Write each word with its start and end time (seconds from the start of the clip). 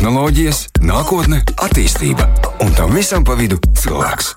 tehnoloģijas, 0.00 0.58
nākotne, 0.80 1.42
attīstība 1.60 2.24
un 2.64 2.70
tam 2.72 2.94
visam 2.96 3.20
pa 3.20 3.34
vidu 3.36 3.58
cilvēks. 3.76 4.30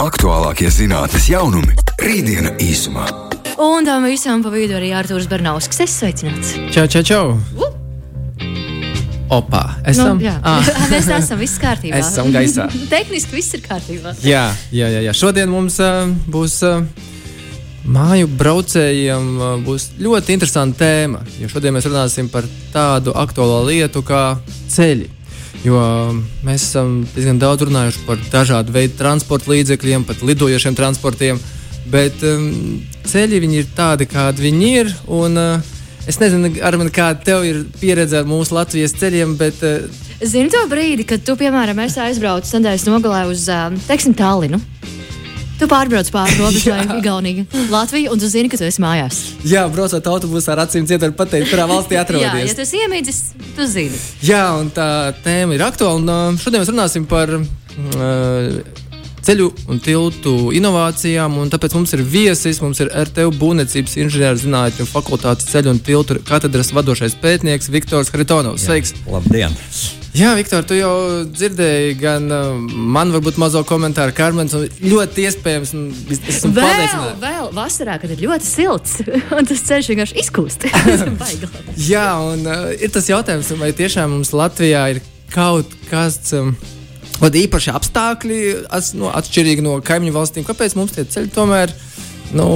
Aktuālākie 0.00 0.70
zinātnīs 0.72 1.26
jaunumi- 1.28 1.74
rītdiena 2.06 2.54
īsumā. 2.56 3.04
Un 3.60 3.84
tam 3.84 4.06
visam 4.08 4.40
pa 4.42 4.48
vidu 4.48 4.72
arī 4.72 4.94
Arthurs 4.96 5.28
Bernausks. 5.28 5.80
Es 5.84 6.00
sveicināts. 6.00 6.54
Čau, 6.72 6.86
čau, 6.86 7.02
čau! 7.02 7.40
Opa, 9.28 9.76
esam, 9.84 10.16
Nu, 10.16 10.24
jā, 10.24 10.40
ah, 10.42 10.64
mēs 10.92 11.04
esam 11.12 11.38
viss 11.38 11.60
kārtībā. 11.60 12.00
esam 12.00 12.32
gaisā. 12.32 12.70
Tehniski 12.94 13.36
viss 13.36 13.52
ir 13.52 13.60
kārtībā. 13.60 14.16
Jā, 14.24 14.48
jā, 14.72 14.88
jā, 14.88 15.00
jā. 15.10 15.12
Šodien 15.12 15.50
mums 15.52 15.76
uh, 15.78 16.08
būs 16.08 16.62
uh, 16.64 16.88
māju 17.88 18.28
braucējiem 18.38 19.32
uh, 19.38 19.56
būs 19.64 19.90
ļoti 20.02 20.36
interesanta 20.36 20.84
tēma. 20.84 21.22
Jo 21.40 21.50
šodien 21.50 21.74
mēs 21.74 21.88
runāsim 21.88 22.30
par 22.32 22.46
tādu 22.74 23.14
aktuālu 23.18 23.72
lietu 23.72 24.04
kā 24.06 24.38
ceļi. 24.72 25.08
Jo 25.62 25.78
uh, 25.78 26.14
mēs 26.46 26.68
esam 26.68 27.02
diezgan 27.14 27.40
daudz 27.42 27.66
runājuši 27.68 28.06
par 28.06 28.22
dažādu 28.32 28.74
veidu 28.74 28.96
transporta 28.98 29.52
līdzekļiem, 29.52 30.06
pat 30.08 30.22
lidojošiem 30.26 30.78
transportiem. 30.78 31.42
Bet 31.92 32.22
um, 32.26 32.80
ceļi 33.10 33.42
ir 33.58 33.70
tādi, 33.76 34.06
kādi 34.06 34.46
viņi 34.46 34.72
ir. 34.82 34.94
Un, 35.10 35.38
uh, 35.38 35.74
es 36.06 36.20
nezinu, 36.22 36.54
Armin, 36.62 36.90
kāda 36.94 37.24
tev 37.26 37.46
ir 37.46 37.64
pieredze 37.80 38.22
ar 38.22 38.30
mūsu 38.30 38.54
Latvijas 38.54 38.94
ceļiem, 38.98 39.36
bet 39.40 39.62
uh, 39.66 40.02
Zini 40.22 40.52
to 40.54 40.60
brīdi, 40.70 41.02
kad 41.02 41.24
tu, 41.26 41.34
piemēram, 41.34 41.80
esi 41.82 41.98
aizbraucis 41.98 42.54
nedēļas 42.54 42.86
nogalē 42.86 43.24
uz, 43.26 43.48
ā, 43.50 43.64
teiksim, 43.88 44.14
Tallinu. 44.14 44.60
Tu 45.62 45.68
pārbrauc 45.70 46.08
pāri 46.10 46.34
robežai, 46.42 46.80
Igaunija, 46.98 47.44
Latvija, 47.70 48.10
un 48.10 48.18
tu 48.18 48.26
zini, 48.26 48.50
ka 48.50 48.58
tu 48.58 48.66
esi 48.66 48.82
mājās. 48.82 49.20
jā, 49.46 49.62
braucot 49.70 50.08
autobusā 50.10 50.56
ar 50.56 50.64
acīm 50.64 50.88
ciet, 50.90 51.04
var 51.06 51.14
pateikt, 51.22 51.52
kurā 51.52 51.68
valstī 51.70 51.94
Jā, 51.94 52.02
atrodas. 52.02 52.48
ja 52.50 52.56
tu 52.58 52.64
esi 52.66 52.80
iemīdzis, 52.82 53.20
tu 53.54 53.66
zini. 53.70 54.00
Jā, 54.26 54.42
un 54.58 54.72
tā 54.74 54.88
tēma 55.22 55.54
ir 55.54 55.62
aktuāla. 55.62 56.00
Un, 56.02 56.10
uh, 56.10 56.42
šodien 56.42 56.64
mēs 56.64 56.72
runāsim 56.74 57.06
par 57.06 57.30
uh, 57.38 58.82
ceļu 59.22 59.48
un 59.70 59.78
tiltu 59.86 60.34
inovācijām. 60.58 61.38
un 61.44 61.54
Tāpēc 61.54 61.78
mums 61.78 61.94
ir 61.94 62.02
viesis, 62.02 62.58
mums 62.64 62.82
ir 62.82 62.90
RTU 63.06 63.30
būvniecības 63.38 63.98
inženierzinātņu 64.02 64.90
fakultātes 64.90 65.46
ceļu 65.54 65.76
un 65.76 65.82
tiltu 65.86 66.18
katedras 66.26 66.74
vadošais 66.74 67.14
pētnieks 67.22 67.70
Viktors 67.70 68.10
Haritovs. 68.10 68.66
Sveiks! 68.66 68.96
Labdien! 69.06 69.54
Jā, 70.12 70.34
Viktor, 70.36 70.60
tu 70.68 70.76
jau 70.76 70.92
dzirdēji 71.24 71.94
gan 71.96 72.26
uh, 72.28 72.50
man, 72.60 73.14
varbūt 73.14 73.38
mazo 73.40 73.62
komentāru, 73.64 74.12
Karmens, 74.12 74.52
un 74.52 74.66
ļoti 74.84 75.24
iespējams, 75.24 75.72
un 75.72 75.86
es 76.12 76.20
esmu 76.28 76.50
Vēl, 76.58 77.06
vēl 77.22 77.48
vasarā, 77.56 77.94
kad 78.02 78.12
ir 78.12 78.20
ļoti 78.26 78.44
silts, 78.44 78.98
un 79.38 79.48
tas 79.48 79.64
ceļš 79.70 79.88
vienkārši 79.94 80.18
izkūst. 80.20 80.68
Jā, 81.94 82.10
un 82.20 82.44
uh, 82.44 82.68
ir 82.76 82.92
tas 82.92 83.08
jautājums, 83.08 83.54
vai 83.56 83.72
tiešām 83.78 84.12
mums 84.18 84.34
Latvijā 84.36 84.84
ir 84.92 85.02
kaut 85.32 85.72
kas. 85.88 86.20
Um, 86.36 86.54
Vat 87.22 87.36
īpaši 87.38 87.70
apstākļi, 87.70 88.38
ats, 88.74 88.96
nu, 88.98 89.06
atšķirīgi 89.14 89.62
no 89.62 89.76
kaimiņu 89.84 90.14
valstīm. 90.16 90.42
Kāpēc 90.42 90.74
mums 90.74 90.96
tie 90.96 91.04
ceļi 91.06 91.30
tomēr 91.30 91.70
nu, 92.34 92.48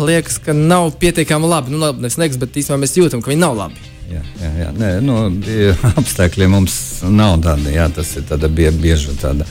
liekas, 0.00 0.38
ka 0.40 0.54
nav 0.56 0.94
pietiekami 1.02 1.50
labi? 1.50 1.74
Nu, 1.74 1.82
labi, 1.82 2.06
nevis 2.06 2.16
liekas, 2.16 2.38
bet 2.40 2.56
īstenībā 2.56 2.80
mēs 2.86 2.96
jūtam, 2.96 3.20
ka 3.20 3.34
viņi 3.34 3.42
nav 3.42 3.58
labi. 3.58 3.93
Jā, 4.10 4.20
jā, 4.40 4.50
jā. 4.60 4.70
Nē, 4.76 4.90
nu, 5.04 5.16
apstākļi 6.00 6.48
mums 6.52 6.76
nav 7.08 7.38
tādi. 7.44 7.72
Jā, 7.76 7.88
tas 7.94 8.10
ir 8.20 8.26
bie, 8.52 8.68
bieži 8.70 9.16
tāda, 9.20 9.46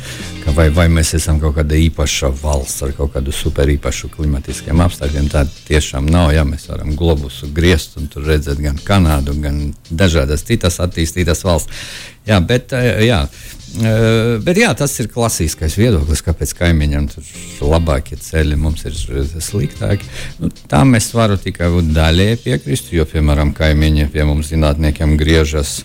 vai, 0.52 0.68
vai 0.74 0.88
mēs 0.92 1.14
esam 1.18 1.40
kaut 1.42 1.56
kāda 1.58 1.78
īpaša 1.80 2.30
valsts 2.42 2.84
ar 2.86 2.94
kaut 2.98 3.14
kādu 3.16 3.32
super 3.36 3.70
īpašu 3.72 4.10
klimatiskiem 4.14 4.82
apstākļiem. 4.84 5.30
Tā 5.32 5.46
tiešām 5.70 6.10
nav. 6.12 6.34
Jā, 6.36 6.44
mēs 6.48 6.68
varam 6.72 6.96
globusu 7.00 7.50
griezt 7.56 7.98
un 8.02 8.10
tur 8.12 8.28
redzēt 8.28 8.62
gan 8.64 8.80
Kanādu, 8.84 9.36
gan 9.44 9.62
dažādas 9.90 10.46
citas 10.48 10.82
attīstītas 10.84 11.46
valsts. 11.48 11.84
Jā, 12.28 12.40
bet, 12.40 12.72
eh, 12.74 13.04
jā, 13.04 13.20
eh, 13.84 14.38
bet 14.44 14.58
jā, 14.58 14.70
tas 14.80 14.94
ir 15.00 15.10
klasiskais 15.12 15.76
viedoklis, 15.76 16.24
kāpēc 16.24 16.54
kaimiņiem 16.56 17.10
tur 17.12 17.24
labākie 17.68 18.16
ceļi 18.16 18.56
mums 18.60 18.86
ir 18.86 18.94
sliktāki. 19.44 20.08
Nu, 20.40 20.50
tam 20.68 20.96
es 20.96 21.12
varu 21.12 21.38
tikai 21.38 21.68
daļēji 21.94 22.40
piekrist, 22.46 22.92
jo, 22.92 23.06
piemēram, 23.06 23.54
kaimiņi 23.54 24.12
pie 24.12 24.24
mums 24.24 24.52
zinātniekiem 24.52 25.18
griežas. 25.20 25.84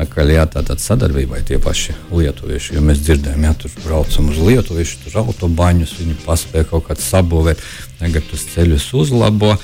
Akaļ, 0.00 0.30
jā, 0.32 0.44
tā 0.48 0.62
tad 0.64 0.80
sadarbībai 0.80 1.42
tie 1.44 1.58
paši 1.60 1.92
lietuvieši. 2.14 2.76
Jo 2.76 2.84
mēs 2.84 3.02
dzirdējām, 3.04 3.42
ja 3.44 3.52
tur 3.58 3.72
braucam 3.82 4.30
uz 4.32 4.38
lietuviešu, 4.40 5.02
tur 5.04 5.18
autobaņus, 5.24 5.98
viņi 6.00 6.16
paspēja 6.22 6.68
kaut 6.70 6.86
kādā 6.86 7.04
sabūvēt, 7.04 7.60
tagad 8.00 8.24
tos 8.30 8.46
ceļus 8.54 8.86
uzlabo. 9.02 9.56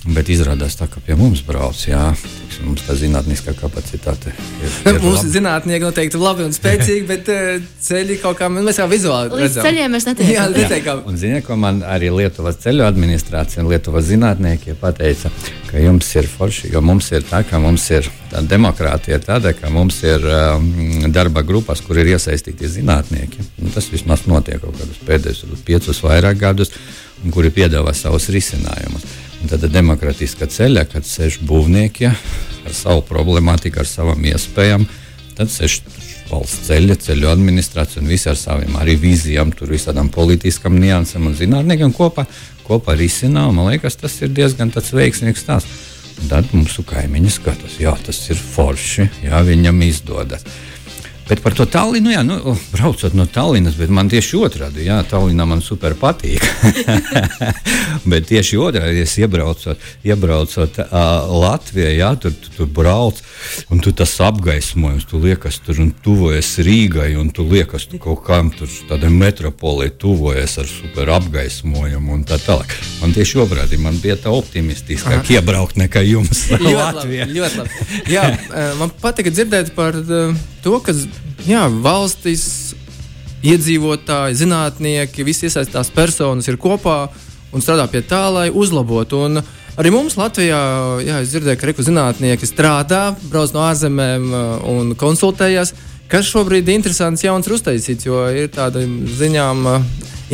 Bet 0.00 0.30
izrādās 0.32 0.78
tā, 0.80 0.86
ka 0.88 0.96
pie 1.04 1.12
mums 1.12 1.42
brauc, 1.44 1.76
jā, 1.84 2.06
tiksim, 2.16 2.70
mums 2.70 2.86
tā 2.86 2.94
zinātniskā 2.96 3.52
kapacitāte 3.58 4.30
ir. 4.32 4.70
ir 4.88 5.00
Mums 5.04 5.26
zinātnieki 5.28 5.84
noteikti 5.84 6.16
ir 6.16 6.22
labi 6.24 6.46
un 6.46 6.54
spēcīgi, 6.56 7.02
bet 7.04 7.28
uh, 7.28 7.66
ceļi 7.84 8.16
kaut 8.22 8.38
kā 8.38 8.48
mēs 8.48 8.80
kā 8.80 8.86
vizuāli 8.88 9.28
Līdz 9.34 9.42
redzam. 9.44 9.68
ceļiem 9.68 9.92
mēs 9.92 10.08
netiekam. 10.08 10.32
Jā, 10.32 10.46
Jā. 10.48 10.54
netiekam. 10.56 11.04
Un 11.04 11.20
ziniet, 11.20 11.44
ko 11.44 11.58
man 11.60 11.82
arī 11.84 12.08
Lietuvas 12.16 12.56
ceļu 12.64 12.86
administrācija 12.88 13.60
un 13.60 13.68
Lietuvas 13.74 14.08
zinātnieki 14.08 14.78
pateica, 14.80 15.28
ka 15.68 15.84
jums 15.84 16.08
ir 16.16 16.32
forši, 16.32 16.72
jo 16.72 16.80
mums 16.80 17.12
ir 17.12 17.28
tā, 17.28 17.44
ka 17.44 17.60
mums 17.60 17.84
ir 17.92 18.08
tā 18.32 18.40
demokrātija 18.48 19.20
ir 19.20 19.28
tāda, 19.28 19.52
ka 19.52 19.68
mums 19.68 20.00
ir 20.08 20.24
um, 20.24 21.10
darba 21.12 21.44
grupas, 21.44 21.84
kur 21.84 22.00
ir 22.00 22.14
iesaistīti 22.16 22.72
zinātnieki. 22.80 23.50
Un 23.60 23.76
tas 23.76 23.92
vismaz 23.92 24.24
notiek 24.24 24.64
kaut 24.64 24.80
kādus 24.80 25.04
pēdējos 25.04 25.44
piecus 25.68 26.00
vairāk 26.08 26.40
gadus, 26.40 26.72
un 27.20 27.36
kuri 27.36 27.52
piedāvā 27.52 27.92
savus 27.92 28.32
risinājumus. 28.32 29.04
Un 29.40 29.48
Tad 29.48 29.64
demokrātiskā 29.72 30.48
ceļā, 30.52 30.84
kad 30.90 31.06
sēž 31.08 31.40
būvnieki 31.48 32.10
ar 32.10 32.74
savu 32.76 33.04
problemātiku, 33.08 33.80
ar 33.80 33.88
savām 33.88 34.24
iespējām, 34.28 34.84
tad 35.38 35.52
sēž 35.52 35.80
valsts 36.30 36.68
ceļa, 36.68 36.96
ceļu 37.00 37.30
administrācija 37.30 38.02
un 38.02 38.10
visi 38.10 38.28
ar 38.30 38.38
saviem 38.38 38.76
arī 38.78 38.96
vīzijām, 39.00 39.54
tur 39.56 39.72
visādām 39.72 40.10
politiskām 40.12 40.76
niansēm 40.80 41.30
un 41.30 41.36
zinātniekiem 41.38 41.94
kopā, 41.96 42.26
kopā 42.66 42.96
risinā. 43.00 43.46
Man 43.54 43.72
liekas, 43.72 43.98
tas 44.00 44.18
ir 44.22 44.34
diezgan 44.36 44.72
veiksmīgs 44.74 45.46
stāsts. 45.46 45.86
Tad 46.28 46.50
mūsu 46.52 46.84
kaimiņi 46.84 47.30
skatās, 47.32 47.78
jā, 47.80 47.94
tas 48.04 48.18
ir 48.28 48.36
forši, 48.36 49.06
jā, 49.24 49.38
viņam 49.46 49.78
izdodas. 49.86 50.44
Bet 51.30 51.44
par 51.44 51.54
to 51.54 51.62
Tallinu, 51.62 52.10
jā, 52.10 52.24
nu, 52.26 52.56
braucot 52.72 53.12
no 53.14 53.22
Tallinas, 53.30 53.76
bet 53.78 53.92
man 53.94 54.08
tieši 54.10 54.34
otrādi, 54.42 54.82
jā, 54.88 54.96
Tallinā 55.06 55.44
man 55.46 55.60
super 55.62 55.94
patīk. 55.94 56.42
bet 58.10 58.26
tieši 58.26 58.58
otrādi, 58.58 59.04
es 59.04 59.14
iebraucot, 59.20 59.78
iebraucot 60.02 60.80
uh, 60.82 61.30
Latvijā, 61.30 61.92
jā, 61.94 62.08
tur, 62.18 62.34
tur, 62.34 62.56
tur 62.56 62.72
brauc, 62.80 63.20
un 63.70 63.78
tu 63.78 63.92
tas 63.94 64.16
apgaismojums, 64.26 65.06
tu 65.06 65.20
liekas 65.22 65.60
tur 65.62 65.78
un 65.84 65.92
tuvojas 66.02 66.50
Rīgai, 66.66 67.12
un 67.20 67.30
tu 67.30 67.46
liekas 67.46 67.86
tu 67.92 68.02
kaut 68.02 68.24
kam 68.26 68.50
tur 68.50 68.66
tādai 68.90 69.12
metropolē 69.14 69.92
tuvojas 70.02 70.58
ar 70.58 70.66
super 70.66 71.14
apgaismojumu 71.14 72.18
un 72.18 72.26
tā 72.26 72.40
tālāk. 72.42 72.74
Man 73.04 73.14
tieši 73.14 73.44
otrādi, 73.46 73.78
man 73.78 74.02
bija 74.02 74.18
tā 74.18 74.34
optimistiskāk 74.34 75.30
iebraukt 75.38 75.78
nekā 75.78 76.02
jums 76.10 76.48
Ļoti 76.50 76.74
labi, 76.74 76.82
Latvijā. 76.82 77.30
ļoti 77.38 77.62
labi. 77.62 77.88
Jā, 78.10 78.26
man 78.82 78.90
patika 78.98 79.30
dzirdēt 79.30 79.76
par 79.78 79.94
to, 80.64 80.78
ka 80.84 80.92
jā, 81.48 81.64
valstis, 81.82 82.74
iedzīvotāji, 83.46 84.36
zinātnieki, 84.42 85.24
visi 85.24 85.48
iesaistītās 85.48 85.92
personas 85.94 86.48
ir 86.50 86.58
kopā 86.60 87.06
un 87.54 87.64
strādā 87.64 87.86
pie 87.90 88.02
tā, 88.06 88.26
lai 88.32 88.48
uzlabotu. 88.52 89.24
Un 89.26 89.40
arī 89.80 89.92
mums 89.94 90.18
Latvijā, 90.20 90.60
jā, 91.06 91.20
es 91.24 91.32
dzirdēju, 91.32 91.60
ka 91.60 91.70
reku 91.70 91.86
zinātnieki 91.86 92.48
strādā, 92.48 93.02
brauc 93.30 93.54
no 93.56 93.64
ārzemēm 93.68 94.28
eh, 94.28 94.50
un 94.74 94.94
konsultējas. 94.98 95.74
Kas 96.10 96.26
šobrīd 96.26 96.66
ir 96.66 96.80
interesants, 96.80 97.22
jauns 97.22 97.46
ir 97.46 97.54
uztaisīts, 97.54 98.08
jo 98.08 98.24
ir 98.34 98.50
tāda 98.52 98.82
ziņām 98.84 99.68
eh, 99.72 99.86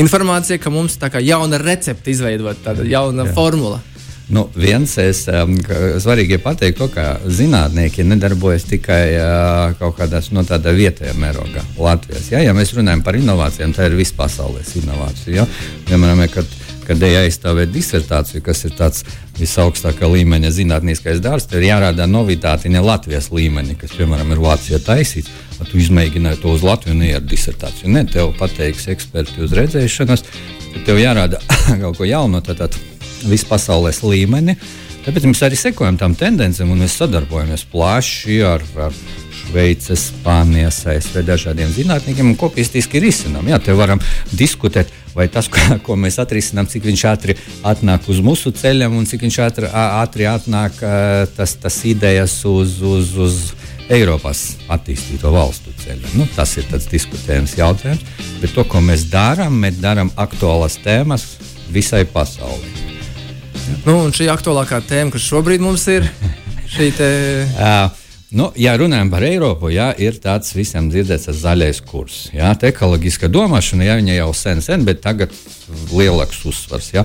informācija, 0.03 0.61
ka 0.63 0.73
mums 0.73 0.99
tā 1.01 1.13
kā 1.13 1.23
jauna 1.25 1.61
recepte 1.63 2.11
izveidot, 2.13 2.65
tāda 2.65 2.87
jauna 2.89 3.29
jā. 3.29 3.37
formula. 3.37 3.83
Nu, 4.29 4.49
viens 4.59 4.91
es, 4.99 5.21
um, 5.31 5.53
svarīgi 6.03 6.35
ir 6.35 6.41
pateikt, 6.43 6.81
to, 6.81 6.89
ka 6.91 7.21
zinātnieki 7.31 8.03
nedarbojas 8.11 8.65
tikai 8.67 9.03
uh, 9.15 9.75
kaut 9.79 10.01
kādā 10.01 10.19
no 10.35 10.43
tādā 10.47 10.73
vietējā 10.75 11.13
mērogā, 11.15 11.63
Latvijas. 11.79 12.33
Ja, 12.33 12.41
ja 12.43 12.55
mēs 12.57 12.75
runājam 12.75 13.05
par 13.07 13.15
inovācijām, 13.21 13.75
tā 13.77 13.87
ir 13.87 13.95
vispasaules 13.95 14.73
inovācija. 14.81 15.45
Ja? 15.45 15.45
Piemēram, 15.87 16.25
kad, 16.33 16.57
kad 16.89 17.05
ej 17.07 17.21
aizstāvēt 17.21 17.71
disertāciju, 17.71 18.43
kas 18.49 18.65
ir 18.67 18.75
tāds 18.75 19.07
visaugstākā 19.39 20.11
līmeņa 20.11 20.51
zinātniskais 20.59 21.23
darbs, 21.23 21.47
tad 21.47 21.61
ir 21.61 21.69
jārāda 21.69 22.11
novitāte 22.11 22.73
ne 22.73 22.83
Latvijas 22.83 23.31
līmenī, 23.31 23.79
kas, 23.79 23.95
piemēram, 23.95 24.35
ir 24.35 24.43
Vācijā 24.43 24.83
taisīts. 24.83 25.31
Tu 25.71 25.85
izmēģināji 25.85 26.43
to 26.43 26.51
uz 26.59 26.67
Latviju, 26.67 26.99
ne 26.99 27.15
ar 27.21 27.23
disertāciju. 27.23 27.95
Ne, 27.95 28.03
tev 28.11 28.35
pateiks 28.43 28.91
eksperti 28.91 29.47
uz 29.47 29.55
redzēšanas, 29.55 30.27
tad 30.67 30.85
tev 30.91 30.99
jārāda 30.99 31.41
kaut 31.87 32.03
ko 32.03 32.11
jaunu. 32.11 32.43
Tad, 32.43 32.65
tad, 32.67 32.77
vispasaules 33.25 34.03
līmeni. 34.05 34.57
Tāpēc 35.07 35.29
mēs 35.29 35.41
arī 35.47 35.55
sekojam 35.59 35.95
tam 36.01 36.17
tendencēm 36.19 36.73
un 36.75 36.81
mēs 36.83 36.97
sadarbojamies 36.99 37.63
plaši 37.71 38.41
ar, 38.43 38.65
ar 38.89 38.95
Šveices, 39.37 40.09
Spānijas, 40.11 40.81
ASV 40.91 41.21
dažādiem 41.23 41.71
zinātniekiem 41.71 42.33
un 42.33 42.39
kopistiski 42.39 42.99
risinām. 43.05 43.47
Jā, 43.47 43.61
te 43.63 43.77
varam 43.79 44.03
diskutēt, 44.35 44.91
vai 45.15 45.29
tas, 45.31 45.47
ko, 45.53 45.79
ko 45.87 45.99
mēs 46.01 46.19
atrisinām, 46.23 46.67
cik 46.71 46.89
viņš 46.91 47.05
ātri 47.13 47.37
atnāk 47.67 48.09
uz 48.11 48.19
mūsu 48.25 48.51
ceļiem 48.57 48.99
un 48.99 49.07
cik 49.07 49.23
viņš 49.29 49.39
ātri, 49.47 49.71
ātri 49.71 50.27
atnāk 50.31 50.83
tas, 51.37 51.55
tas 51.63 51.79
idejas 51.87 52.41
uz, 52.51 52.81
uz, 52.83 53.15
uz 53.15 53.39
Eiropas 53.87 54.57
attīstīto 54.73 55.31
valstu 55.31 55.71
ceļa. 55.85 56.17
Nu, 56.19 56.27
tas 56.35 56.57
ir 56.59 56.67
diskutējams 56.91 57.55
jautājums, 57.61 58.03
bet 58.43 58.57
to, 58.57 58.67
ko 58.67 58.83
mēs 58.83 59.07
darām, 59.13 59.63
mēs 59.63 59.79
darām 59.79 60.11
aktuālas 60.19 60.81
tēmas 60.83 61.37
visai 61.71 62.03
pasaulē. 62.11 62.86
Nu, 63.87 63.99
un 64.05 64.15
šī 64.15 64.29
aktuālākā 64.33 64.83
tēma, 64.87 65.15
kas 65.15 65.27
šobrīd 65.27 65.65
mums 65.65 65.87
ir, 65.93 66.09
šī 66.71 66.91
te. 66.97 67.13
uh, 67.61 68.05
Nu, 68.37 68.49
ja 68.59 68.73
runājam 68.75 69.07
par 69.07 69.23
Eiropu, 69.23 69.69
jā, 69.71 69.93
ir 70.03 70.17
tāds 70.19 70.51
visam 70.57 70.89
dzirdēts 70.91 71.29
zaļais 71.39 71.79
kurs. 71.87 72.17
Jā, 72.35 72.49
tā 72.59 72.73
ekoloģiska 72.73 73.29
domāšana, 73.31 73.85
jā, 73.87 73.95
viņa 74.01 74.17
jau 74.17 74.33
sen, 74.35 74.63
sen, 74.67 74.83
bet 74.85 74.99
tagad 75.05 75.31
lielāks 75.93 76.41
uzsvars. 76.51 76.89
Jā. 76.91 77.05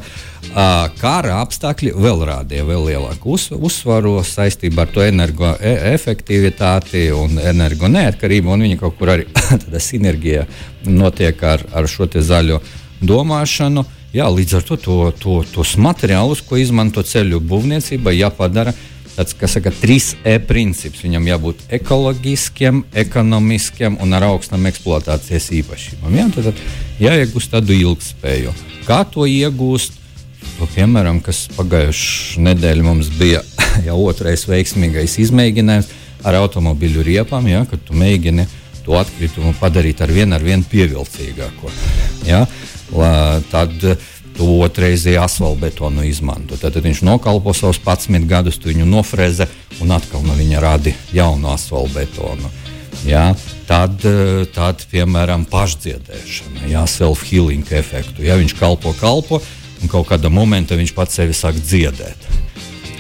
Kara 0.98 1.36
apstākļi 1.44 1.92
vēl 1.94 2.26
rādīja 2.26 2.66
vēl 2.66 2.90
lielāku 2.90 3.38
uz, 3.38 3.52
uzsvaru 3.54 4.18
saistībā 4.26 4.88
ar 4.88 4.92
to 4.96 5.06
energoefektivitāti 5.06 7.14
un 7.14 7.38
energo 7.38 7.86
neatkarību. 7.86 8.58
Viņa 8.66 8.82
kaut 8.82 8.98
kur 8.98 9.14
arī 9.14 9.30
sinerģija 9.92 10.50
notiek 10.90 11.38
ar, 11.46 11.62
ar 11.70 11.86
šo 11.86 12.10
zaļo 12.18 12.58
domāšanu. 12.98 13.86
Jā, 14.12 14.26
līdz 14.28 14.58
ar 14.58 14.64
to, 14.68 14.76
to, 14.76 14.96
to 15.16 15.34
tos 15.54 15.78
materiālus, 15.80 16.42
ko 16.44 16.58
izmanto 16.60 17.00
ceļu 17.00 17.40
būvniecībai, 17.48 18.18
jāpadara 18.18 18.74
tāds, 19.16 19.36
kas 19.40 19.56
saka, 19.56 19.72
3E 19.72 20.34
princips. 20.48 21.04
Viņam 21.06 21.30
jābūt 21.30 21.64
ekoloģiskiem, 21.80 22.84
ekonomiskiem 23.06 23.96
un 24.04 24.18
ar 24.18 24.28
augstām 24.34 24.68
eksploatācijas 24.68 25.48
īpašībām. 25.62 26.20
Jā, 26.20 26.28
tad, 26.36 26.52
tad 26.52 27.02
jāiegūst 27.04 27.56
tādu 27.56 27.78
ilgspēju. 27.78 28.54
Kā 28.88 29.02
to 29.08 29.28
iegūst? 29.30 30.00
To, 30.58 30.68
piemēram, 30.76 31.22
kas 31.24 31.46
pagājušajā 31.56 32.44
nedēļā 32.50 32.84
mums 32.86 33.12
bija 33.16 33.46
jau 33.88 33.96
otrais 34.10 34.44
veiksmīgais 34.50 35.20
izmēģinājums 35.24 35.92
ar 36.28 36.38
automobīļu 36.42 37.06
riepām, 37.08 37.48
ja, 37.50 37.64
kad 37.70 37.82
tu 37.88 37.96
mēģini 37.98 38.46
to 38.86 38.98
atkritumu 38.98 39.54
padarīt 39.60 40.02
ar 40.04 40.12
vien, 40.14 40.34
ar 40.34 40.44
vien 40.44 40.64
pievilcīgāku. 40.68 41.72
Ja, 42.28 42.44
tad, 43.52 43.76
to 44.38 44.48
otrreizēju 44.64 45.22
asfaltbetonu 45.22 46.06
izmanto. 46.08 46.58
Tad, 46.60 46.76
tad 46.76 46.86
viņš 46.86 47.04
nokalpo 47.08 47.54
savus 47.56 47.80
11 47.84 48.28
gadus, 48.30 48.60
tu 48.60 48.72
viņu 48.72 48.88
nofreze 48.88 49.48
un 49.84 49.92
atkal 49.96 50.24
no 50.26 50.36
viņa 50.38 50.62
radi 50.64 50.96
jaunu 51.14 51.52
asfaltbetonu. 51.54 52.52
Ja, 53.08 53.32
tad, 53.70 54.04
tad, 54.54 54.84
piemēram, 54.92 55.48
pašdziedēšana, 55.50 56.68
ja, 56.70 56.86
self-healing 56.86 57.66
efektu. 57.74 58.26
Ja 58.28 58.38
viņš 58.38 58.56
kalpo, 58.60 58.94
kalpo, 59.00 59.42
un 59.82 59.92
kaut 59.92 60.12
kādā 60.12 60.30
momentā 60.30 60.78
viņš 60.78 60.94
pats 60.98 61.18
sevi 61.18 61.36
sāk 61.38 61.58
dziedēt. 61.58 62.41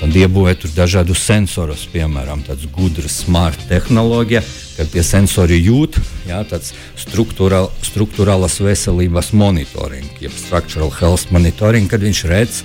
Tad 0.01 0.15
iebūvēt 0.17 0.63
dažādus 0.73 1.21
sensorus, 1.21 1.83
piemēram, 1.93 2.41
tādas 2.47 2.65
gudras, 2.73 3.19
smart 3.21 3.61
tehnoloģijas, 3.69 4.47
kad 4.79 4.89
pie 4.89 5.03
sensori 5.05 5.59
jūt, 5.61 5.99
jā, 6.25 6.39
tāds 6.49 6.71
struktūral, 6.97 7.69
struktūrālas 7.85 8.57
veselības 8.65 9.29
monitoring, 9.37 10.07
jeb 10.23 10.33
structural 10.33 10.89
health 10.97 11.29
monitoring, 11.29 11.85
kad 11.91 12.01
viņš 12.01 12.23
redz, 12.33 12.63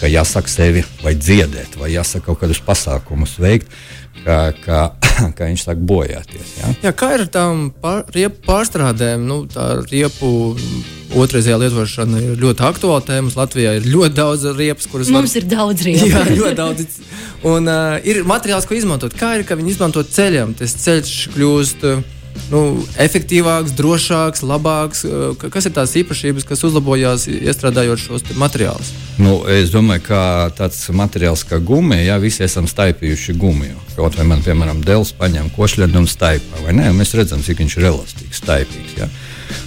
ka 0.00 0.08
jāsaka 0.08 0.48
sevi 0.48 0.86
vai 1.04 1.12
dziedēt, 1.20 1.76
vai 1.76 1.92
jāsaka 1.92 2.30
kaut 2.30 2.40
kādus 2.46 2.62
pasākumus 2.64 3.36
veikt, 3.44 3.68
kā, 4.24 4.40
kā, 4.64 4.86
kā 5.38 5.50
viņš 5.50 5.66
sāk 5.66 5.82
bojāties. 5.90 6.54
Jā? 6.60 6.72
Jā, 6.86 6.92
kā 6.96 7.12
ir 7.16 7.26
ar 7.26 7.32
tām 7.32 7.68
pār, 7.82 8.04
riepu 8.14 8.44
pārstrādēm? 8.46 9.26
Nu, 9.28 9.42
tā 9.50 9.72
riepu 9.90 10.50
otrreizējā 11.20 11.58
lietošana 11.64 12.22
ir 12.22 12.38
ļoti 12.40 12.66
aktuāla 12.68 13.02
tēma. 13.06 13.34
Latvijā 13.38 13.74
ir 13.80 13.88
ļoti 13.90 14.16
daudz 14.18 14.46
riepas, 14.58 14.86
kuras 14.90 15.10
mums 15.14 15.34
var... 15.34 15.42
ir 15.42 15.50
daudz 15.50 15.84
riepu. 15.86 16.08
Jā, 16.12 16.24
ļoti 16.30 16.56
daudz. 16.60 17.02
Un 17.50 17.68
uh, 17.72 17.98
ir 18.06 18.22
materiāls, 18.28 18.68
ko 18.68 18.78
izmantot. 18.78 19.16
Kā 19.18 19.34
ir, 19.38 19.46
ka 19.48 19.58
viņi 19.58 19.74
izmanto 19.74 20.04
ceļam? 20.06 20.54
Tas 20.58 20.76
ceļš 20.84 21.18
kļūst. 21.34 21.86
Uh, 21.90 22.19
nu, 22.50 22.60
efektīvāks, 23.00 23.74
drošāks, 23.78 24.42
labāks? 24.46 25.04
Kas 25.40 25.68
ir 25.68 25.74
tās 25.76 25.94
īpašības, 26.00 26.46
kas 26.48 26.64
uzlabojās 26.66 27.26
iestrādājot 27.30 28.02
šos 28.02 28.26
materiālus? 28.40 28.92
Nu, 29.20 29.40
es 29.50 29.72
domāju, 29.74 30.04
ka 30.08 30.22
tāds 30.56 30.82
materiāls 30.96 31.44
kā 31.46 31.60
gumija, 31.62 32.14
ja 32.14 32.20
visi 32.22 32.44
esam 32.46 32.68
staipījuši 32.70 33.36
gumiju. 33.40 33.76
Kaut 33.96 34.16
vai 34.18 34.26
man, 34.30 34.44
piemēram, 34.44 34.80
dēls 34.86 35.12
paņem 35.18 35.50
košļadu 35.56 36.00
un 36.00 36.08
staipā, 36.10 36.64
vai 36.64 36.76
ne? 36.78 36.88
Mēs 36.96 37.14
redzam, 37.18 37.44
cik 37.44 37.60
viņš 37.64 37.76
ir 37.78 37.90
elastīgs, 37.90 38.40
staipīgs. 38.40 38.96
Ja? 39.02 39.10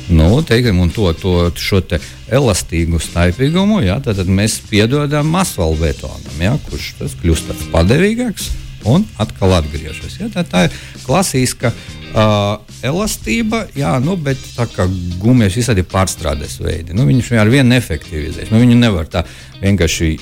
Nu, 0.10 0.42
teikam, 0.48 0.82
to, 0.96 1.12
to, 1.20 1.36
šo 1.60 1.84
te 1.86 2.00
elastīgu 2.32 3.00
staipīgumu 3.04 3.84
ja, 3.86 4.00
tad, 4.04 4.20
tad 4.20 4.32
mēs 4.32 4.58
piedodam 4.70 5.36
asfaltbetonam, 5.40 6.44
ja, 6.44 6.58
kurš 6.70 6.94
kļūst 7.22 7.56
padevīgāks 7.72 8.52
un 8.90 9.06
atkal 9.22 9.58
atgriežas. 9.60 10.20
Ja? 10.20 10.30
Tā, 10.34 10.44
tā 10.48 10.66
ir 10.68 10.78
klasiska 11.06 11.72
uh, 11.74 12.62
elastība, 12.86 13.64
jā, 13.78 13.96
nu, 14.04 14.16
bet 14.20 14.40
tā 14.58 14.68
kā 14.72 14.88
gumijas 15.22 15.58
visādi 15.60 15.86
pārstrādes 15.88 16.60
veidi, 16.64 16.96
nu, 16.98 17.08
viņš 17.10 17.34
ar 17.40 17.52
vienu 17.52 17.74
neefektivizēs. 17.74 18.52
Nu, 18.54 18.62
viņu 18.64 18.80
nevar 18.80 19.10
tā 19.12 19.26
vienkārši 19.62 20.14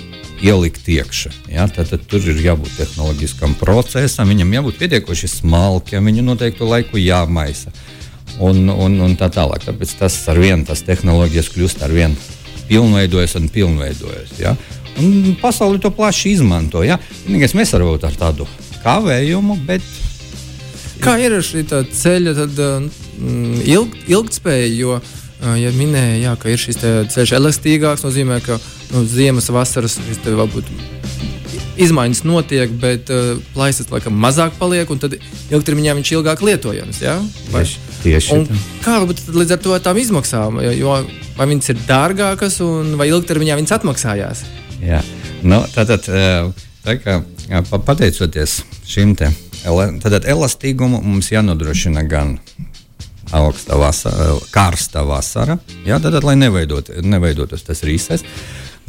ielikt 0.41 0.89
iekšā. 0.89 1.31
Ja? 1.51 1.67
Tad, 1.71 1.91
tad 1.93 2.05
tur 2.09 2.25
ir 2.31 2.41
jābūt 2.41 2.75
tehnoloģiskam 2.79 3.55
procesam, 3.59 4.29
viņam 4.31 4.57
jābūt 4.57 4.81
pietiekoši 4.81 5.31
smalkiem, 5.37 6.09
viņu 6.09 6.25
noteiktu 6.25 6.69
laiku 6.69 7.01
jāmaisa. 7.01 7.73
Un, 8.41 8.63
un, 8.71 8.95
un 9.03 9.17
tā 9.19 9.27
tālāk. 9.33 9.65
Tāpēc 9.67 9.91
tas 9.99 10.15
ar 10.31 10.39
vienu 10.39 10.63
tas 10.65 10.81
tehnoloģijas 10.87 11.51
kļūst 11.51 11.81
ar 11.85 11.91
vienu 11.93 12.15
pilnveidojas 12.69 13.35
un 13.37 13.49
pilnveidojas. 13.51 14.37
Ja? 14.39 14.55
Un 14.99 15.35
pasauli 15.41 15.79
to 15.79 15.91
plaši 15.95 16.35
izmanto. 16.35 16.83
Ja? 16.83 16.99
Vienīgais 17.25 17.55
mēs 17.57 17.71
varam 17.75 17.93
būt 17.93 18.05
ar 18.09 18.17
tādu 18.19 18.47
kavējumu, 18.83 19.57
bet. 19.67 19.85
Kā 21.01 21.15
ir 21.21 21.37
ar 21.37 21.45
šī 21.45 21.63
ceļa 21.69 22.35
tad, 22.37 22.59
mm, 23.17 23.63
ilg, 23.65 23.95
ilgspēja? 24.11 24.69
Jo, 24.75 24.99
ja 25.57 25.71
minēja, 25.73 26.17
jā, 26.27 26.35
ka 26.37 26.51
ir 26.51 26.61
šis 26.61 26.81
ceļš 27.15 27.35
elastīgāks, 27.39 28.05
nozīmē, 28.05 28.41
ka 28.45 28.59
nu, 28.91 29.05
ziemas, 29.09 29.49
vasaras 29.53 29.97
varbūt 30.27 30.69
izmaiņas 31.81 32.23
notiek, 32.27 32.71
bet 32.81 33.09
uh, 33.13 33.39
plaisas 33.55 33.89
laikam 33.91 34.17
mazāk 34.21 34.57
paliek, 34.59 34.89
un 34.91 35.01
tad 35.01 35.15
ilgtermiņā 35.17 35.95
viņš 35.97 36.11
ir 36.11 36.19
ilgāk 36.19 36.43
lietojams. 36.45 37.01
Ja? 37.01 37.17
Vai? 37.53 37.63
Tieši, 37.65 37.83
tieši 38.03 38.37
un 38.37 38.63
kā 38.83 38.99
varbūt 38.99 39.23
līdz 39.33 39.55
ar 39.55 39.61
to 39.63 39.77
tām 39.83 40.01
izmaksām? 40.01 40.61
Jo, 40.77 40.99
vai 41.37 41.49
viņas 41.53 41.73
ir 41.73 41.85
dārgākas, 41.87 42.59
un 42.65 42.97
vai 42.99 43.09
ilgtermiņā 43.13 43.57
viņas 43.61 43.79
atmaksājās? 43.79 44.43
Jā. 44.81 45.01
Nu, 45.45 45.61
tātad, 45.73 46.07
tā 46.85 46.97
kā, 47.01 47.21
pateicoties 47.85 48.61
šim 48.89 49.15
te 49.17 49.29
tātad, 50.01 50.25
elastīgumu, 50.25 51.01
mums 51.05 51.31
jānodrošina 51.31 52.03
gan 52.09 52.37
augsta 53.31 53.77
vasara, 53.79 54.35
karsta 54.51 55.05
vasara, 55.07 55.57
jā, 55.85 55.99
tātad, 56.01 56.25
lai 56.27 56.35
neveidot, 56.39 56.91
neveidotos 57.05 57.63
tas 57.67 57.83
rīses, 57.87 58.25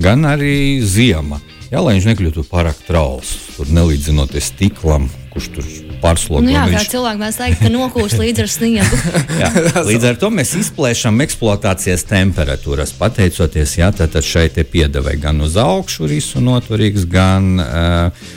gan 0.03 0.27
arī 0.27 0.81
ziema. 0.83 1.41
Jā, 1.73 1.81
lai 1.81 1.97
viņš 1.97 2.11
nekļūtu 2.11 2.45
pārāk 2.51 2.83
trauls, 2.89 3.37
tur 3.57 3.71
nelīdzinoties 3.73 4.53
stiklam, 4.53 5.09
kurš 5.33 5.53
tur 5.55 5.69
pārslogo. 6.03 6.43
Nu 6.45 6.53
jā, 6.53 6.67
viņš... 6.69 6.77
kā 6.77 6.93
cilvēki 6.97 7.23
mēs 7.23 7.39
teikt, 7.39 7.63
ka 7.63 7.71
nokūst 7.73 8.19
līdz 8.21 8.45
ar 8.45 8.51
sniegu. 8.51 9.01
jā, 9.43 9.51
līdz 9.89 10.07
ar 10.11 10.21
to 10.21 10.31
mēs 10.35 10.55
izplēšam 10.59 11.23
eksploatācijas 11.25 12.07
temperatūras, 12.11 12.95
pateicoties 12.99 13.77
jā, 13.79 13.91
šai 14.33 14.49
piedevai 14.73 15.17
gan 15.21 15.41
uz 15.45 15.59
augšu 15.61 16.11
risu 16.11 16.43
noturīgs, 16.45 17.07
gan, 17.11 17.53
uh, 17.63 18.33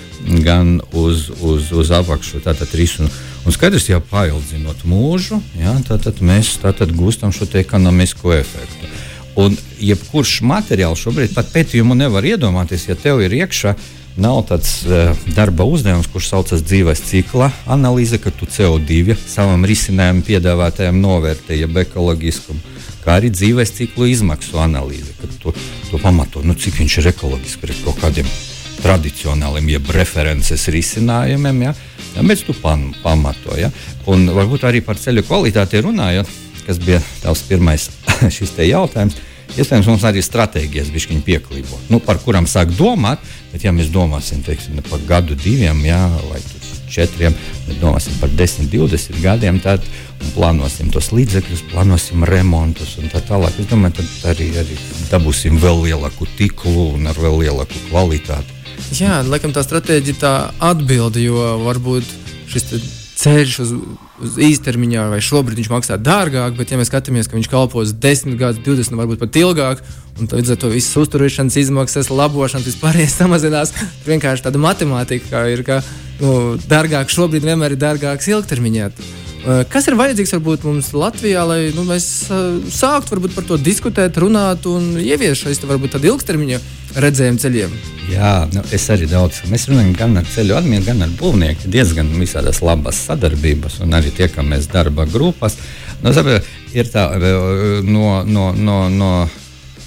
gan 0.46 0.78
uz, 0.94 1.30
uz, 1.42 1.72
uz 1.74 1.94
apakšu. 1.96 2.44
Tātad 2.46 2.74
risu. 2.78 3.10
Un 3.46 3.54
skaidrs, 3.54 3.90
ja 3.92 4.00
paildzinot 4.02 4.86
mūžu, 4.90 5.38
jā, 5.60 5.76
tad, 5.86 6.06
tad 6.08 6.22
mēs 6.26 6.56
tātad 6.64 6.94
gūstam 6.98 7.34
šo 7.36 7.46
ekonomisko 7.60 8.34
efektu. 8.34 8.90
Un 9.36 9.58
jebkurš 9.84 10.40
materiāls 10.48 11.02
šobrīd 11.04 11.36
pat 11.36 11.52
pētījumu 11.52 11.98
nevar 12.00 12.26
iedomāties, 12.26 12.88
ja 12.88 12.96
tev 12.96 13.20
ir 13.26 13.36
iekšā. 13.44 13.76
Nav 14.16 14.46
tāds 14.48 14.78
uh, 14.88 15.12
darba 15.36 15.66
uzdevums, 15.68 16.08
kurš 16.08 16.30
saucas 16.32 16.62
dzīves 16.64 17.02
cikla 17.10 17.50
analīze, 17.68 18.16
ka 18.24 18.32
tu 18.32 18.48
CO2 18.48 19.18
savam 19.28 19.68
risinājumam 19.68 20.22
piedāvātājam 20.24 21.02
novērtē, 21.04 21.58
jeb 21.60 21.76
ekoloģiskumu, 21.84 22.76
kā 23.04 23.18
arī 23.20 23.34
dzīves 23.36 23.76
ciklu 23.76 24.08
izmaksu 24.14 24.62
analīze, 24.64 25.12
kad 25.20 25.36
tu, 25.44 25.52
tu 25.90 26.00
pamato, 26.00 26.46
nu, 26.48 26.56
cik 26.56 26.80
viņš 26.80 26.98
ir 27.02 27.12
ekoloģisks 27.12 27.60
pret 27.60 27.84
kaut 27.84 28.00
kādiem 28.00 28.32
tradicionāliem, 28.80 29.74
jeb 29.76 29.92
references 29.98 30.64
risinājumiem, 30.72 31.62
ja? 31.68 31.76
Ja, 32.16 32.24
bet 32.24 32.46
tu 32.48 32.56
pam, 32.56 32.94
pamato. 33.04 33.58
Ja? 33.60 33.68
Un 34.08 34.30
varbūt 34.32 34.64
arī 34.70 34.80
par 34.86 35.00
ceļu 35.00 35.26
kvalitāti 35.28 35.84
runājot, 35.84 36.30
kas 36.64 36.80
bija 36.80 37.02
tavs 37.20 37.44
pirmais 37.50 37.90
šis 38.38 38.56
jautājums. 38.64 39.20
Iespējams, 39.56 39.88
mums 39.88 40.04
arī 40.08 40.20
stratēģijas 40.26 40.92
bija 40.92 41.22
pieklībo, 41.24 41.80
nu, 41.90 42.02
par 42.04 42.20
kurām 42.20 42.48
sāk 42.50 42.74
domāt. 42.76 43.24
Bet, 43.54 43.64
ja 43.64 43.72
mēs 43.72 43.88
domāsim 43.94 44.44
teiksim, 44.44 44.82
par 44.90 45.04
gadu, 45.08 45.38
diviem, 45.40 45.80
jā, 45.88 46.02
vai 46.28 46.42
četriem, 46.92 47.34
bet 47.68 47.80
domāsim 47.82 48.18
par 48.20 48.34
10, 48.36 48.68
20 48.72 49.22
gadiem, 49.24 49.60
tad 49.64 49.84
plānosim 50.36 50.92
tos 50.94 51.12
līdzekļus, 51.16 51.64
plānosim 51.72 52.26
remontus 52.28 52.98
un 53.00 53.08
tā 53.12 53.22
tālāk. 53.26 53.56
Es 53.60 53.70
domāju, 53.72 54.02
tad 54.02 54.36
arī, 54.36 54.50
arī 54.60 54.78
dabūsim 55.12 55.60
vēl 55.62 55.86
lielāku 55.88 56.28
tīklu 56.38 56.92
un 56.98 57.08
ar 57.12 57.20
vēl 57.20 57.42
lielāku 57.46 57.88
kvalitāti. 57.90 58.60
Jā, 59.00 59.22
laikam 59.24 59.56
tā 59.56 59.64
stratēģija 59.66 60.22
tā 60.22 60.36
atbildi, 60.74 61.26
jo 61.30 61.48
varbūt 61.64 62.12
šis 62.52 62.76
ceļš 63.26 63.58
uz, 63.64 63.74
uz 64.22 64.38
īstermiņā, 64.48 65.08
vai 65.12 65.20
šobrīd 65.24 65.62
viņš 65.62 65.72
maksā 65.74 65.98
dārgāk, 66.02 66.56
bet, 66.60 66.72
ja 66.72 66.80
mēs 66.80 66.92
skatāmies, 66.92 67.30
ka 67.30 67.38
viņš 67.40 67.50
kalpos 67.52 67.94
10 68.06 68.38
gadus, 68.40 68.62
20, 68.66 68.98
varbūt 69.00 69.24
pat 69.24 69.40
ilgāk, 69.42 69.84
un 70.20 70.30
līdz 70.32 70.54
ar 70.54 70.62
to 70.62 70.72
visas 70.74 71.02
uzturēšanas 71.02 71.60
izmaksas, 71.66 72.14
labošanas, 72.14 72.70
vispārējais 72.70 73.18
samazinās, 73.22 73.76
vienkārši 74.08 74.48
tāda 74.48 74.62
matemātika 74.62 75.46
ir, 75.52 75.66
ka 75.68 75.82
nu, 76.22 76.56
dārgāk 76.70 77.14
šobrīd 77.14 77.48
vienmēr 77.50 77.76
ir 77.76 77.86
dārgāks 77.88 78.30
ilgtermiņā. 78.32 78.92
Uh, 79.46 79.60
kas 79.70 79.86
ir 79.86 79.94
vajadzīgs 79.94 80.32
varbūt 80.34 80.64
mums 80.66 80.88
Latvijā, 80.98 81.44
lai 81.46 81.60
nu, 81.76 81.84
mēs 81.86 82.06
uh, 82.34 82.56
sāktu 82.74 83.14
varbūt, 83.14 83.36
par 83.36 83.46
to 83.46 83.60
diskutēt, 83.62 84.18
runāt 84.18 84.66
un 84.66 84.96
ieviest 84.98 85.44
šeit 85.44 85.68
varbūt 85.70 85.94
tādu 85.94 86.10
ilgtermiņa 86.10 86.58
redzējumu 87.04 87.44
ceļiem? 87.44 87.76
Jā, 88.10 88.32
nu, 88.50 88.64
es 88.74 88.88
arī 88.90 89.06
daudz. 89.12 89.44
Mēs 89.52 89.68
runājam 89.70 89.94
gan 90.00 90.18
ar 90.18 90.26
ceļu 90.34 90.58
administrāciju, 90.58 90.90
gan 90.90 91.06
ar 91.06 91.14
būvnieku. 91.22 91.70
Diezgan 91.70 92.10
visādas 92.18 92.64
labas 92.66 93.04
sadarbības, 93.06 93.78
un 93.86 93.94
arī 93.94 94.10
tiekamies 94.18 94.66
darba 94.74 95.06
grupās. 95.14 95.60
Nu, 96.02 96.10
sabi, 96.18 96.40
ir 96.74 96.90
tā 96.90 97.06
no. 97.86 98.24
no, 98.26 98.52
no, 98.58 98.84
no 98.90 99.16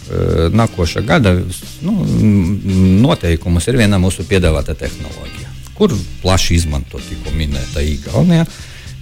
nākošā 0.08 1.02
gada 1.04 1.34
nu, 1.84 1.92
noteikumus 3.02 3.66
ir 3.68 3.76
viena 3.76 3.98
mūsu 4.00 4.24
piedāvāta 4.24 4.72
tehnoloģija, 4.78 5.50
kur 5.76 5.92
plaši 6.22 6.56
izmanto 6.62 7.02
tikko 7.10 7.34
minēta 7.36 7.84
Igaunija. 7.84 8.46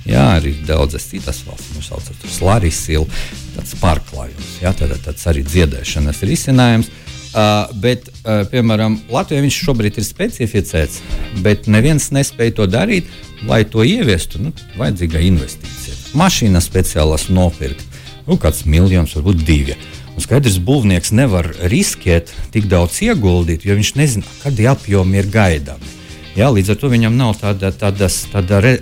Jā, 0.06 0.26
arī 0.36 0.52
daudzas 0.66 1.08
citas 1.10 1.40
valsts 1.46 1.72
mums 1.74 1.88
sauc 1.90 2.06
par 2.22 2.30
slārisīlu, 2.30 3.08
tāds 3.56 3.74
pārklājums, 3.80 4.52
jā, 4.62 4.70
tad, 4.78 4.94
tāds 5.02 5.26
arī 5.26 5.42
dziedēšanas 5.46 6.22
risinājums. 6.28 6.92
Uh, 7.36 7.66
bet, 7.82 8.06
uh, 8.22 8.46
piemēram, 8.48 8.94
Latvijā 9.12 9.42
viņš 9.44 9.56
šobrīd 9.66 9.98
ir 10.00 10.06
specificēts, 10.06 11.02
bet 11.44 11.66
neviens 11.68 12.06
nespēja 12.14 12.54
to 12.62 12.68
darīt, 12.70 13.10
lai 13.44 13.60
to 13.68 13.84
ieviestu. 13.84 14.40
Nu, 14.40 14.54
vajadzīga 14.78 15.20
investīcija. 15.26 15.98
Mašīna 16.16 16.62
speciālas 16.64 17.26
nopirkt, 17.28 17.84
nu, 18.24 18.38
kāds 18.40 18.64
miljons, 18.64 19.18
varbūt 19.18 19.44
divi. 19.44 19.76
Un 20.16 20.24
skaidrs, 20.24 20.56
būvnieks 20.64 21.12
nevar 21.12 21.50
riskēt 21.68 22.32
tik 22.54 22.70
daudz 22.72 23.02
ieguldīt, 23.04 23.68
jo 23.68 23.76
viņš 23.76 23.92
nezina, 24.00 24.36
kādi 24.40 24.70
apjomi 24.70 25.20
ir 25.20 25.28
gaidāmi. 25.34 25.95
Jā, 26.36 26.50
līdz 26.52 26.74
ar 26.74 26.80
to 26.80 26.90
viņam 26.92 27.14
nav 27.16 27.36
tāda, 27.40 27.70
tādas, 27.72 28.26
tāda 28.28 28.60
re, 28.60 28.74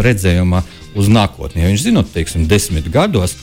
redzējuma 0.00 0.62
uz 0.96 1.10
nākotni. 1.12 1.60
Ja 1.60 1.68
viņš 1.68 1.82
zina, 1.84 2.04
teiksim, 2.14 2.46
desmit 2.48 2.88
gados, 2.92 3.36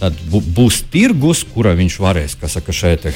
tad 0.00 0.16
būs 0.30 0.82
tirgus, 0.90 1.44
kurā 1.46 1.76
viņš 1.78 2.00
varēs 2.02 2.34
saka, 2.50 2.74
šeit 2.74 3.06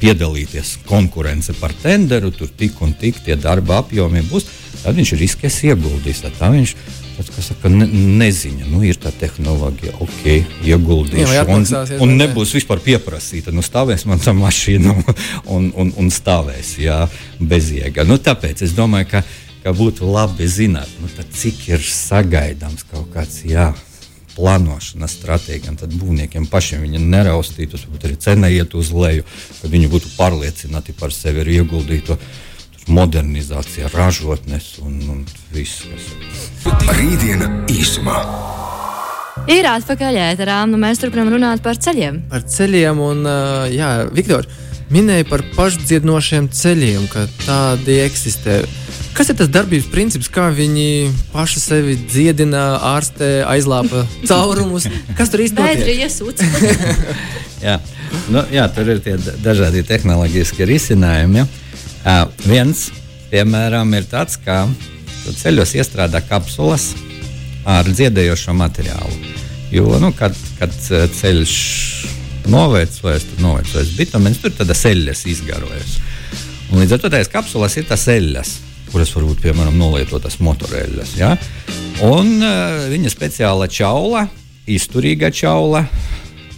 piedalīties 0.00 0.78
konkurence 0.88 1.52
par 1.60 1.74
tenderu, 1.82 2.30
tur 2.32 2.48
tik 2.48 2.80
un 2.80 2.94
tik 2.96 3.20
tie 3.26 3.36
darba 3.36 3.82
apjomi 3.82 4.24
būs. 4.30 4.48
Tad 4.80 4.96
viņš 4.96 5.12
riskēs 5.20 5.58
ieguldīt. 5.68 6.24
Tā 6.38 6.48
viņš 6.48 6.74
saka, 7.28 7.70
ne, 7.72 7.86
neziņa, 8.20 8.68
nu, 8.70 8.80
ir 8.86 8.98
tā 9.00 9.12
tehnoloģija, 9.20 9.96
ok, 10.04 10.24
ieguldīšu. 10.68 11.34
Jā, 11.34 11.44
un, 11.50 11.66
un 12.04 12.16
nebūs 12.20 12.54
vispār 12.56 12.82
pieprasīta. 12.84 13.54
Nu, 13.54 13.64
stāvēs 13.66 14.06
man 14.08 14.22
tā 14.22 14.34
mašīna 14.36 14.96
un, 15.56 15.70
un, 15.74 15.92
un 16.00 16.10
stāvēs 16.14 16.76
jā, 16.80 17.02
bezjēga. 17.40 18.06
Nu, 18.08 18.20
tāpēc 18.22 18.64
es 18.66 18.74
domāju, 18.76 19.10
ka, 19.12 19.24
ka 19.64 19.76
būtu 19.76 20.08
labi 20.08 20.48
zināt, 20.50 20.90
nu, 21.02 21.10
cik 21.12 21.68
ir 21.74 21.84
sagaidāms 21.84 22.86
kaut 22.90 23.12
kāds. 23.14 23.42
Jā, 23.48 23.70
plānošanas 24.40 25.16
stratēģiem, 25.18 25.78
tad 25.80 25.94
būvniekiem 26.00 26.46
pašiem 26.50 26.84
viņa 26.86 27.00
neraustītos, 27.02 27.84
varbūt 27.86 28.06
arī 28.08 28.18
cena 28.22 28.50
iet 28.52 28.76
uz 28.78 28.92
leju, 28.94 29.26
kad 29.60 29.72
viņi 29.72 29.90
būtu 29.90 30.14
pārliecināti 30.16 30.94
par 30.96 31.12
sevi 31.14 31.42
ar 31.42 31.50
ieguldīto 31.50 32.16
modernizācija, 32.90 33.90
ražotnes 33.94 34.72
un, 34.84 34.96
un 35.12 35.20
viss. 35.54 35.86
Rītdiena 36.90 37.48
īsumā. 37.70 38.18
Ir 39.50 39.66
atpakaļ 39.70 40.18
ēterā, 40.30 40.60
un 40.66 40.74
nu 40.74 40.80
mēs 40.82 41.00
turpinām 41.00 41.30
runāt 41.32 41.62
par 41.64 41.78
ceļiem. 41.80 42.24
Par 42.30 42.44
ceļiem, 42.50 42.98
un, 43.00 43.22
jā, 43.72 43.90
Viktor, 44.12 44.46
minēja 44.92 45.26
par 45.30 45.44
pašdziednošiem 45.54 46.50
ceļiem, 46.54 47.06
ka 47.12 47.24
tādi 47.46 48.00
eksistē. 48.04 48.60
Kas 49.16 49.30
ir 49.32 49.38
tas 49.40 49.50
darbības 49.50 49.88
princips, 49.90 50.28
kā 50.30 50.48
viņi 50.54 51.10
paši 51.32 51.62
sevi 51.62 51.96
dziedina, 52.04 52.64
ārstē, 52.92 53.30
aizlāpa 53.50 54.04
caurumus? 54.28 54.86
Kas 55.18 55.32
tur 55.32 55.42
īstenībā 55.46 55.72
ir? 55.78 56.04
Iesūc. 56.04 56.44
jā. 57.66 57.80
Nu, 58.30 58.44
jā, 58.50 58.66
tur 58.74 58.90
ir 58.90 59.02
tie 59.02 59.16
dažādi 59.42 59.82
tehnoloģiski 59.86 60.66
risinājumi. 60.68 61.42
Ja? 61.42 61.69
Uh, 62.00 62.24
viens, 62.48 62.86
piemēram, 63.28 63.90
ir 63.98 64.06
tāds, 64.08 64.38
ka 64.40 64.62
ceļos 65.36 65.74
iestrādā 65.76 66.22
kapsulas 66.24 66.94
ar 67.68 67.84
dziedējošo 67.84 68.54
materiālu. 68.56 69.34
Jo, 69.70 69.98
nu, 70.00 70.08
kad, 70.16 70.34
kad 70.58 70.72
ceļš 70.80 71.52
novecojas, 72.50 73.26
tad 73.28 73.42
novecojas 73.44 73.92
bitumens, 73.98 74.40
tur 74.40 74.54
tāda 74.56 74.74
ceļas 74.74 75.26
izgarojas. 75.28 75.98
Un 76.70 76.80
līdz 76.80 76.96
ar 76.96 77.02
to 77.02 77.10
tās 77.12 77.30
kapsulas 77.30 77.76
ir 77.76 77.84
tas 77.90 78.06
ceļas, 78.08 78.54
kuras 78.90 79.12
varbūt, 79.14 79.42
piemēram, 79.44 79.76
nolietotas 79.78 80.38
motoreļas. 80.40 81.16
Ja? 81.20 81.34
Un 82.06 82.38
uh, 82.40 82.86
viņa 82.90 83.12
speciāla 83.12 83.68
čaula, 83.70 84.24
izturīga 84.70 85.28
čaula, 85.34 85.84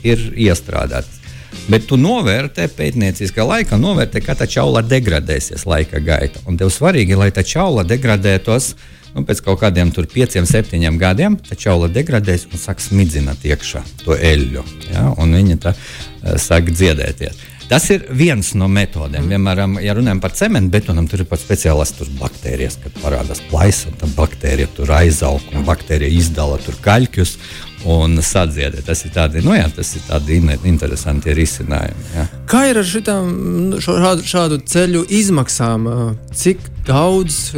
ir 0.06 0.22
iestrādāta. 0.38 1.21
Bet 1.70 1.86
tu 1.90 1.98
novērtē 2.00 2.66
pētnieciskā 2.76 3.44
laikā, 3.46 3.78
novērtē, 3.80 4.22
kā 4.24 4.34
tā 4.38 4.48
čaula 4.50 4.82
degradēsies 4.86 5.66
laika 5.68 6.02
gaitā. 6.02 6.42
Un 6.48 6.58
tev 6.60 6.72
svarīgi, 6.74 7.18
lai 7.18 7.30
tā 7.34 7.44
čaula 7.46 7.84
degradētos 7.86 8.72
nu, 9.14 9.24
pēc 9.28 9.42
kaut 9.44 9.60
kādiem 9.62 9.92
pieciem, 9.92 10.48
septiņiem 10.48 10.98
gadiem, 11.00 11.36
tā 11.36 11.56
čaula 11.58 11.90
degradēs 11.92 12.48
un 12.50 12.60
sāks 12.60 12.90
smidzināt 12.90 13.44
iekšā 13.44 13.84
to 14.04 14.16
eļļu. 14.16 14.66
Ja? 14.90 15.08
Un 15.20 15.36
viņa 15.36 15.58
tā 15.62 15.74
uh, 15.76 16.36
sāk 16.40 16.72
dziedēties. 16.72 17.48
Tas 17.72 17.86
ir 17.88 18.02
viens 18.12 18.50
no 18.58 18.66
metodēm. 18.68 19.24
Mm. 19.24 19.30
Piemēram, 19.32 19.76
ja 19.80 19.94
runājam 19.96 20.20
par 20.20 20.34
cementu 20.36 20.74
betonam, 20.74 21.06
tur 21.08 21.22
ir 21.22 21.28
pat 21.30 21.40
speciālas 21.40 21.94
baktērijas, 22.18 22.76
kad 22.82 22.98
parādās 23.00 23.40
plaisa, 23.48 23.88
un 23.88 23.96
tā 24.00 24.08
baktērija 24.12 24.68
tur 24.76 24.92
aizaug, 24.92 25.46
un 25.56 25.64
baktērija 25.64 26.12
izdala 26.18 26.58
tur 26.60 26.76
kaļķus 26.84 27.32
un 27.88 28.18
sadziedē. 28.22 28.82
Tas 28.86 29.04
ir 29.06 29.12
tādi, 29.14 29.42
nu 29.44 29.54
jā, 29.56 29.66
tas 29.74 29.94
ir 29.96 30.04
tādi 30.08 30.38
interesanti 30.68 31.34
risinājumi. 31.36 32.08
Jā. 32.16 32.26
Kā 32.50 32.64
ir 32.70 32.80
ar 32.82 32.88
šitām, 32.88 33.30
šādu, 33.82 34.26
šādu 34.28 34.60
ceļu 34.68 35.04
izmaksām? 35.20 35.88
Cik 36.36 36.62
daudz 36.88 37.52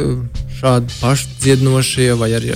šādu 0.59 0.99
pašdziednošie 1.01 2.13
vai 2.19 2.31
arī 2.37 2.53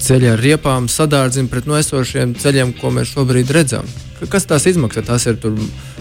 ceļi 0.00 0.30
ar 0.32 0.40
riepām 0.40 0.86
sadārdzina 0.90 1.50
pret 1.52 1.66
noesošiem 1.68 2.34
ceļiem, 2.40 2.72
ko 2.80 2.92
mēs 2.94 3.12
šobrīd 3.14 3.52
redzam? 3.54 3.88
Kas 4.28 4.44
tās 4.44 4.66
izmaksā? 4.68 5.00
Tas 5.04 5.24
ir 5.30 5.38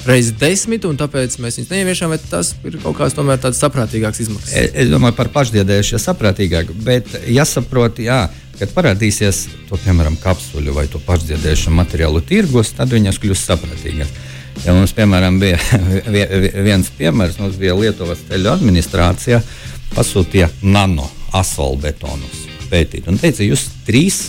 reizes 0.04 0.34
desmit, 0.40 0.84
un 0.88 0.98
tāpēc 1.00 1.38
mēs 1.40 1.60
viņus 1.60 1.72
neieviešam, 1.72 2.12
vai 2.12 2.20
tas 2.20 2.52
ir 2.68 2.76
kaut 2.84 2.98
kāds 2.98 3.16
tomēr 3.16 3.40
tāds 3.40 3.62
saprātīgāks 3.64 4.20
izmaksas? 4.26 4.56
Es, 4.60 4.74
es 4.84 4.92
domāju 4.92 5.16
par 5.16 5.32
pašdiedējušie 5.36 6.02
saprātīgāk, 6.04 6.74
bet 6.84 7.08
jāsaprot, 7.32 8.02
jā, 8.04 8.26
kad 8.60 8.74
parādīsies 8.76 9.46
to, 9.70 9.80
piemēram, 9.80 10.18
kapsuļu 10.20 10.76
vai 10.76 10.86
to 10.92 11.02
pašdiedējušu 11.06 11.74
materiālu 11.76 12.22
tirgus, 12.28 12.74
tad 12.76 12.92
viņas 12.94 13.22
kļūs 13.24 13.46
saprātīgākas. 13.48 14.28
Ja 14.66 14.74
mums, 14.76 14.92
piemēram, 14.96 15.40
bija 15.40 15.60
viens 16.68 16.92
piemērs, 16.98 17.40
mums 17.40 17.56
bija 17.60 17.78
Lietuvas 17.80 18.26
ceļu 18.28 18.52
administrācija, 18.52 19.40
pasūtīja 19.96 20.52
nano 20.68 21.08
asfaltbetonus 21.40 22.46
pētīt 22.70 23.08
un 23.10 23.18
teica, 23.18 23.46
jūs 23.46 23.66
trīs 23.88 24.20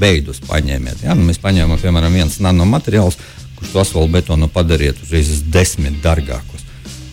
veidus 0.00 0.40
paņēmiet. 0.46 1.04
Ja? 1.04 1.16
Nu, 1.18 1.26
mēs 1.28 1.40
paņēmām, 1.42 1.80
piemēram, 1.82 2.14
viens 2.14 2.38
nanomateriāls, 2.42 3.18
kurš 3.58 3.72
to 3.72 3.82
asfaltbetonu 3.82 4.48
padariet 4.52 5.02
uzreiz 5.02 5.42
desmit 5.52 6.00
dārgākus. 6.04 6.53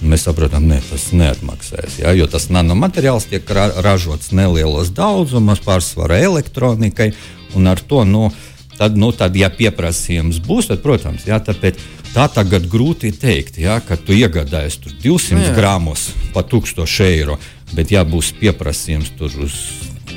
Mēs 0.01 0.25
saprotam, 0.25 0.65
ka 0.71 0.79
tas 0.89 1.11
neatmaksājas. 1.13 1.99
Ja? 2.01 2.13
Jo 2.17 2.25
tas 2.31 2.49
nanomateriāls 2.49 3.27
tiek 3.29 3.49
ra 3.53 3.67
ražots 3.85 4.31
nelielos 4.33 4.89
daudzumos, 4.97 5.61
pārsvarā 5.61 6.17
elektronikai. 6.25 7.11
Un 7.53 7.69
ar 7.69 7.81
to, 7.85 8.01
nu, 8.07 8.31
tad, 8.79 8.97
nu, 8.97 9.11
tad, 9.13 9.35
ja 9.37 9.51
pieprasījums 9.53 10.41
būs, 10.41 10.71
tad, 10.71 10.81
protams, 10.81 11.27
jā, 11.29 11.37
tāpēc 11.43 11.77
tā 12.15 12.25
tagad 12.33 12.65
grūti 12.71 13.11
teikt, 13.13 13.59
ja, 13.61 13.77
ka 13.83 13.99
tu 13.99 14.15
iegādājies 14.15 14.79
200 15.03 15.45
jā. 15.51 15.53
gramus 15.57 16.09
par 16.33 16.47
1000 16.49 17.05
eiro, 17.05 17.37
bet 17.75 17.93
ja 17.93 18.01
būs 18.07 18.33
pieprasījums 18.39 19.13
tur 19.19 19.35
uz 19.45 19.59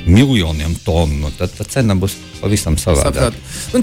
miljoniem 0.05 0.75
tonu, 0.85 1.31
tad 1.37 1.53
tā 1.57 1.65
cena 1.69 1.95
būs 1.97 2.15
pavisam 2.39 2.77
savādāka. 2.79 3.33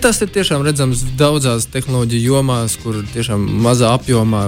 Tas 0.02 0.22
ir 0.22 0.30
tiešām 0.34 0.64
redzams 0.66 1.04
daudzās 1.18 1.66
tehnoloģiju 1.72 2.34
jomās, 2.34 2.78
kur 2.82 3.02
tiešām 3.14 3.46
mazā 3.64 3.92
apjomā. 3.96 4.44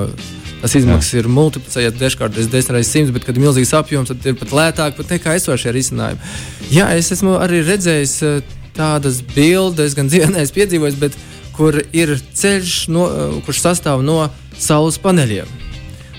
Tas 0.64 0.72
izmaksas 0.78 1.12
Jā. 1.12 1.20
ir 1.20 1.26
multiplicējies 1.28 1.96
dažkārt 2.00 2.32
desmit 2.32 2.70
reizes 2.72 2.92
simts, 2.94 3.12
bet, 3.12 3.26
kad 3.26 3.36
ir 3.36 3.42
milzīgs 3.44 3.74
apjoms, 3.76 4.08
tad 4.08 4.24
ir 4.30 4.36
pat 4.40 4.54
lētāk 4.56 4.94
pat 4.96 5.10
nekā 5.12 5.34
esošie 5.36 5.74
risinājumi. 5.76 6.30
Jā, 6.72 6.86
es 6.96 7.12
esmu 7.12 7.34
arī 7.36 7.60
redzējis 7.66 8.14
eh, 8.24 8.54
tādas 8.72 9.18
bildes, 9.34 9.92
gan 9.98 10.08
dzīvēs 10.08 10.54
piedzīvojis, 10.56 10.96
bet 11.02 11.18
kur 11.52 11.76
ir 11.92 12.14
ceļš, 12.16 12.78
no, 12.96 13.04
eh, 13.10 13.36
kurš 13.44 13.60
sastāv 13.60 14.00
no 14.08 14.22
saules 14.56 14.96
paneļiem. 15.04 15.52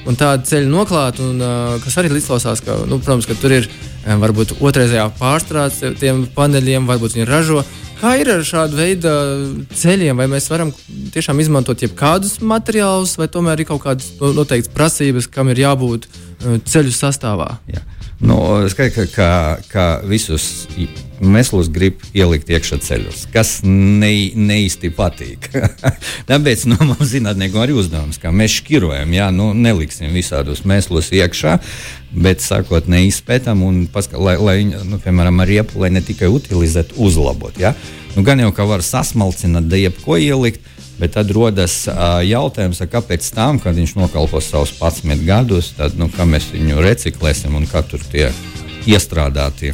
Un 0.06 0.14
tāda 0.14 0.46
ceļa 0.46 0.70
noklāta, 0.70 1.26
un, 1.26 1.40
uh, 1.42 1.80
kas 1.82 1.96
arī 1.98 2.12
izklausās, 2.14 2.60
ka, 2.62 2.76
nu, 2.86 3.00
protams, 3.02 3.26
ka 3.26 3.34
tur 3.42 3.56
ir 3.56 3.66
varbūt 4.06 4.60
otrreizējā 4.62 5.08
pārstrāde 5.18 5.96
tiem 5.98 6.28
paneļiem, 6.36 6.86
varbūt 6.86 7.16
viņi 7.18 7.26
ražo. 7.26 7.64
Kā 7.96 8.12
ir 8.20 8.30
ar 8.30 8.44
šādu 8.46 8.78
veidu 8.78 9.12
ceļiem? 9.76 10.20
Vai 10.20 10.28
mēs 10.32 10.50
varam 10.52 10.74
tiešām 11.16 11.40
izmantot 11.44 11.82
jebkādus 11.86 12.38
materiālus, 12.44 13.16
vai 13.20 13.30
tomēr 13.32 13.64
ir 13.64 13.70
kaut 13.70 13.86
kādas 13.86 14.12
noteiktas 14.20 14.74
prasības, 14.76 15.30
kam 15.32 15.52
ir 15.54 15.64
jābūt 15.64 16.10
ceļu 16.68 16.94
sastāvā? 16.96 17.56
Jā. 17.72 17.86
Nu, 18.20 18.38
Skaidrs, 18.72 19.12
ka, 19.12 19.30
ka 19.68 19.86
visus 20.08 20.68
mēslus 21.20 21.68
grib 21.72 22.00
ielikt 22.16 22.50
iekšā 22.52 22.78
ceļos, 22.84 23.26
kas 23.34 23.58
ne, 23.66 24.12
ne 24.36 24.62
īsti 24.64 24.92
patīk. 24.96 25.50
Tāpēc 26.30 26.66
nu, 26.72 26.78
mums 26.90 27.12
zinātniekiem 27.12 27.64
arī 27.64 27.76
uzdevums, 27.76 28.20
ka 28.22 28.32
mēs 28.36 28.56
šķirojam, 28.62 29.12
jā, 29.16 29.28
nu, 29.36 29.50
neliksim 29.58 30.16
visādus 30.16 30.64
mēslus 30.68 31.12
iekšā, 31.16 31.58
bet 32.16 32.44
sākotnēji 32.44 33.12
izpētām 33.12 33.66
un 33.68 33.84
paskat, 33.92 34.22
lai, 34.24 34.38
lai 34.40 34.58
nu, 34.72 35.00
piemēram, 35.04 35.44
ar 35.44 35.52
riepu, 35.52 35.82
lai 35.84 35.92
ne 35.96 36.04
tikai 36.06 36.32
utilizētu, 36.32 36.96
uzlabot. 37.04 37.60
Jā. 37.60 37.76
Nu, 38.16 38.24
gan 38.24 38.40
jau, 38.40 38.54
ka 38.56 38.68
var 38.70 38.84
sasmalcināt, 38.86 39.68
da 39.68 39.80
jebko 39.80 40.16
ielikt, 40.24 40.64
Bet 41.00 41.18
tad 41.18 41.32
rodas 41.36 41.82
uh, 41.92 42.22
jautājums, 42.24 42.80
kāpēc 42.92 43.26
tam, 43.36 43.60
kad 43.60 43.76
viņš 43.76 43.98
nokalpos 43.98 44.48
savus 44.48 44.72
11 44.80 45.26
gadus, 45.28 45.74
tad 45.76 45.98
nu, 46.00 46.08
mēs 46.30 46.48
viņu 46.54 46.80
reciklēsim 46.86 47.58
un 47.58 47.68
kā 47.68 47.84
tur 47.84 48.04
tie 48.12 48.30
iestrādātie 48.88 49.74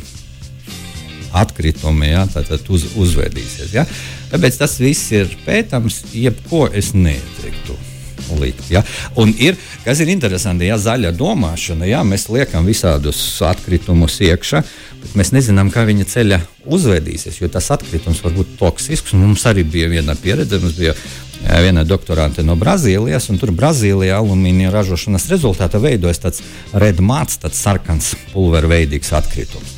atkritumi 1.31 2.09
ja, 2.09 2.25
uz, 2.25 2.89
uzvedīsies. 2.97 3.75
Ja? 3.75 3.85
Tāpēc 4.31 4.57
tas 4.63 4.75
viss 4.81 5.13
ir 5.15 5.31
pētams, 5.45 6.03
jebko 6.15 6.65
es 6.73 6.93
neieteiktu. 6.97 7.90
Likt, 8.39 8.69
ja? 8.71 8.83
Un 9.19 9.33
ir, 9.39 9.57
kas 9.85 9.99
ir 10.03 10.11
interesanti, 10.13 10.69
ja 10.69 10.77
zaļa 10.79 11.11
domāšana, 11.17 11.87
ja 11.89 12.03
mēs 12.07 12.29
liekam 12.31 12.67
visādus 12.69 13.19
atkritumus 13.45 14.19
iekšā, 14.23 14.61
bet 15.01 15.17
mēs 15.19 15.33
nezinām, 15.35 15.71
kā 15.73 15.83
viņa 15.87 16.07
ceļa 16.11 16.39
uzvedīsies, 16.71 17.41
jo 17.41 17.49
tas 17.51 17.71
atkritums 17.73 18.21
var 18.23 18.35
būt 18.37 18.55
toksisks. 18.59 19.15
Mums 19.17 19.45
arī 19.49 19.65
bija 19.67 19.89
viena 19.91 20.15
pieredze, 20.15 20.61
mums 20.61 20.77
bija 20.79 20.93
eh, 20.95 21.59
viena 21.65 21.83
doktorante 21.87 22.45
no 22.45 22.55
Brazīlijas, 22.59 23.29
un 23.33 23.41
tur 23.41 23.53
Brazīlijā 23.57 24.21
alumīnija 24.21 24.73
ražošanas 24.73 25.27
rezultātā 25.31 25.81
veidojas 25.81 26.23
tāds 26.23 26.45
redmāts, 26.73 27.41
tāds 27.41 27.61
sarkans 27.61 28.13
pulverveidīgs 28.35 29.13
atkritums. 29.17 29.77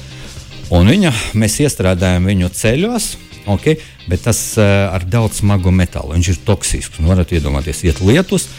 Un 0.74 0.88
viņa, 0.89 1.12
mēs 1.38 1.60
iestrādājam 1.62 2.25
viņu 2.29 2.50
ceļos, 2.57 3.10
okay, 3.51 3.77
bet 4.10 4.25
tas 4.27 4.39
uh, 4.60 4.89
ar 4.93 5.05
daudz 5.07 5.41
smagu 5.41 5.74
metālu. 5.74 6.15
Viņš 6.17 6.31
ir 6.33 6.39
toksisks. 6.48 7.01
Nu, 7.01 7.12
varat 7.13 7.31
iedomāties, 7.36 7.83
iet 7.88 8.01
lietus, 8.03 8.50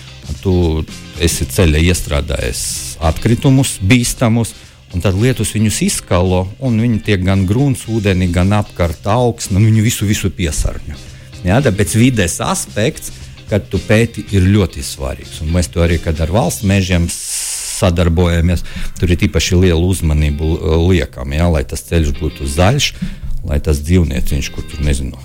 tu 0.40 0.84
esi 1.22 1.44
ceļā 1.48 1.82
iestrādājis 1.84 2.62
atkritumus, 3.04 3.76
bīstamus 3.84 4.54
Un 4.94 5.02
tad 5.02 5.16
lietus 5.18 5.50
viņus 5.56 5.80
izskalo, 5.88 6.44
un 6.62 6.78
viņi 6.78 7.00
tiek 7.02 7.22
gan 7.26 7.42
grunts, 7.48 7.88
ūdeni, 7.90 8.28
gan 8.30 8.54
apkārt 8.54 9.08
augsne, 9.10 9.58
un 9.58 9.66
viņi 9.66 9.82
visu, 9.82 10.06
visu 10.06 10.30
piesārņo. 10.30 10.94
Ja, 11.42 11.58
tāpēc 11.64 11.96
vides 11.98 12.38
aspekts, 12.40 13.10
kad 13.50 13.66
tu 13.72 13.80
pēti, 13.82 14.22
ir 14.32 14.46
ļoti 14.46 14.84
svarīgs. 14.86 15.40
Un 15.42 15.50
mēs 15.56 15.68
to 15.74 15.82
arī, 15.82 15.98
kad 16.02 16.22
ar 16.22 16.30
valsts 16.32 16.62
mežiem 16.68 17.08
sadarbojamies, 17.10 18.62
tur 19.00 19.10
ir 19.10 19.26
īpaši 19.26 19.58
liela 19.64 19.82
uzmanība 19.82 20.78
liekam, 20.86 21.34
ja, 21.34 21.50
lai 21.50 21.64
tas 21.68 21.82
ceļš 21.90 22.14
būtu 22.20 22.46
zaļš, 22.54 22.92
lai 23.50 23.58
tas 23.66 23.82
dzīvnieciņš, 23.82 24.52
kur 24.54 24.64
tur 24.70 24.86
nezinu, 24.86 25.18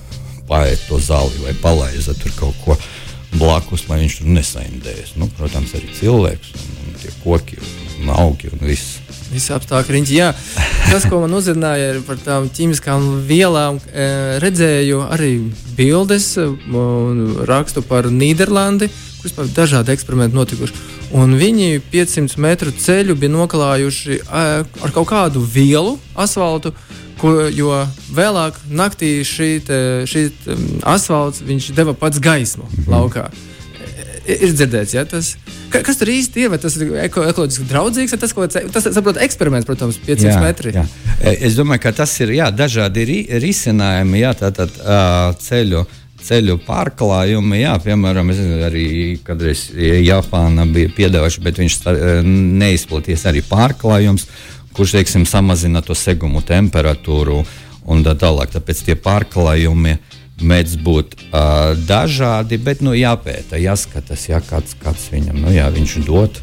paiet 0.50 0.88
to 0.90 1.00
zāli 1.02 1.44
vai 1.46 1.54
palaiza 1.62 2.16
tur 2.18 2.34
kaut 2.40 2.58
ko 2.66 2.78
blakus, 3.38 3.86
lai 3.90 4.02
viņš 4.04 4.20
tur 4.20 4.34
nesaindējas. 4.34 5.14
Nu, 5.22 5.30
protams, 5.38 5.76
arī 5.78 5.92
cilvēks 6.00 6.56
un, 6.58 6.74
un 6.88 6.98
tie 7.02 7.14
koki 7.24 7.60
un 8.00 8.10
augi 8.16 8.50
un 8.54 8.64
viss. 8.64 8.98
Visi 9.30 9.54
apstākļi 9.54 9.94
riņķi. 9.94 10.16
Jā, 10.18 10.30
tas, 10.90 11.06
ko 11.06 11.20
man 11.22 11.36
uzrunāja 11.38 12.00
par 12.08 12.18
tām 12.24 12.48
ķīmiskām 12.54 13.10
vielām, 13.30 13.78
e, 13.94 14.08
redzēju 14.42 15.04
arī 15.14 15.34
bildes 15.78 16.32
un 16.40 17.44
rakstu 17.50 17.84
par 17.86 18.10
Nīderlandi, 18.10 18.90
kur 19.20 19.30
vispār 19.30 19.52
dažādi 19.54 19.94
eksperimenti 19.94 20.38
notikuši. 20.38 20.88
Un 21.20 21.36
viņi 21.38 21.82
500 21.92 22.42
metru 22.42 22.74
ceļu 22.74 23.18
bija 23.20 23.36
noklājuši 23.36 24.18
e, 24.18 24.48
ar 24.66 24.96
kaut 24.96 25.10
kādu 25.12 25.44
vielu, 25.46 25.98
asfaltu, 26.18 26.74
ko, 27.20 27.36
jo 27.54 27.74
vēlāk 28.16 28.58
naktī 28.72 29.20
šī, 29.28 29.52
šī 30.10 30.26
te, 30.46 30.58
asfalts 30.88 31.44
deva 31.76 31.94
pats 31.98 32.22
gaismu 32.24 32.68
laukā. 32.90 33.30
Ir, 34.30 34.36
ir 34.36 34.54
dzirdēts, 34.54 34.98
ja 34.98 35.06
tas 35.10 35.36
ir 35.36 35.58
Ka, 35.70 35.82
kas 35.86 36.00
tur 36.02 36.10
īsti 36.10 36.46
ir? 36.46 36.52
Vai 36.52 36.60
tas 36.62 36.76
ir 36.80 36.90
eko, 37.06 37.24
ekoloģiski 37.30 37.68
draudzīgs, 37.70 38.14
vai 38.16 38.20
tas, 38.22 38.34
ko, 38.34 38.48
tas 38.50 38.90
saprot, 38.96 39.20
eksperiments, 39.22 39.68
protams, 39.70 40.00
500 40.02 40.32
jā, 40.32 40.42
metri? 40.42 40.74
Jā. 40.74 40.86
E, 41.20 41.36
es 41.48 41.58
domāju, 41.60 41.84
ka 41.86 41.94
tas 42.02 42.14
ir 42.24 42.34
jā, 42.40 42.50
dažādi 42.54 43.06
ri, 43.06 43.18
risinājumi, 43.44 44.24
jā, 44.24 44.36
tātad 44.46 44.78
uh, 44.82 45.32
ceļu. 45.46 45.86
Ceļu 46.20 46.58
pārklājumi, 46.66 47.62
jā, 47.62 47.78
piemēram, 47.80 48.28
arī 48.68 48.88
kādreiz 49.24 49.70
Japāna 50.04 50.66
bija 50.68 50.92
piedāvājuši, 50.98 51.44
bet 51.46 51.62
viņš 51.62 51.78
neizplaties 52.60 53.24
arī 53.30 53.40
pārklājums, 53.48 54.28
kurš, 54.78 54.98
teiksim, 55.00 55.26
samazina 55.30 55.82
to 55.86 55.98
segumu 55.98 56.42
temperatūru 56.46 57.42
un 57.90 58.06
tā 58.06 58.16
tālāk. 58.20 58.54
Tāpēc 58.54 58.86
tie 58.88 58.96
pārklājumi 59.00 59.98
mēdz 60.40 60.76
būt 60.84 61.16
uh, 61.18 61.74
dažādi, 61.88 62.60
bet 62.64 62.84
nu, 62.86 62.94
jāpēta, 62.96 63.60
jāskatās, 63.60 64.28
jā, 64.30 64.40
kāds, 64.46 64.76
kāds 64.80 65.10
viņam 65.12 65.42
nu, 65.44 65.52
jā, 65.52 65.66
viņš 65.74 65.96
dod. 66.08 66.40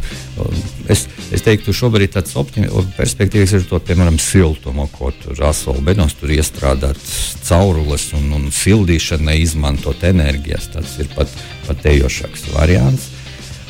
Es, 0.92 1.06
es 1.32 1.44
teiktu, 1.44 1.74
šobrīd 1.76 2.12
tāds 2.16 2.36
perspektīvas 2.96 3.56
ir 3.56 3.66
to, 3.70 3.80
piemēram, 3.80 4.18
siltumu, 4.20 4.88
ko 4.92 5.12
tur 5.22 5.40
asfaltbenos 5.48 6.16
tur 6.20 6.34
iestrādāt 6.36 7.00
caurules 7.46 8.10
un, 8.18 8.28
un 8.36 8.48
sildīšanai 8.52 9.38
izmantot 9.42 10.04
enerģijas. 10.06 10.72
Tas 10.76 10.98
ir 11.02 11.10
pat, 11.16 11.32
pat 11.66 11.88
ejošāks 11.94 12.50
variants. 12.54 13.10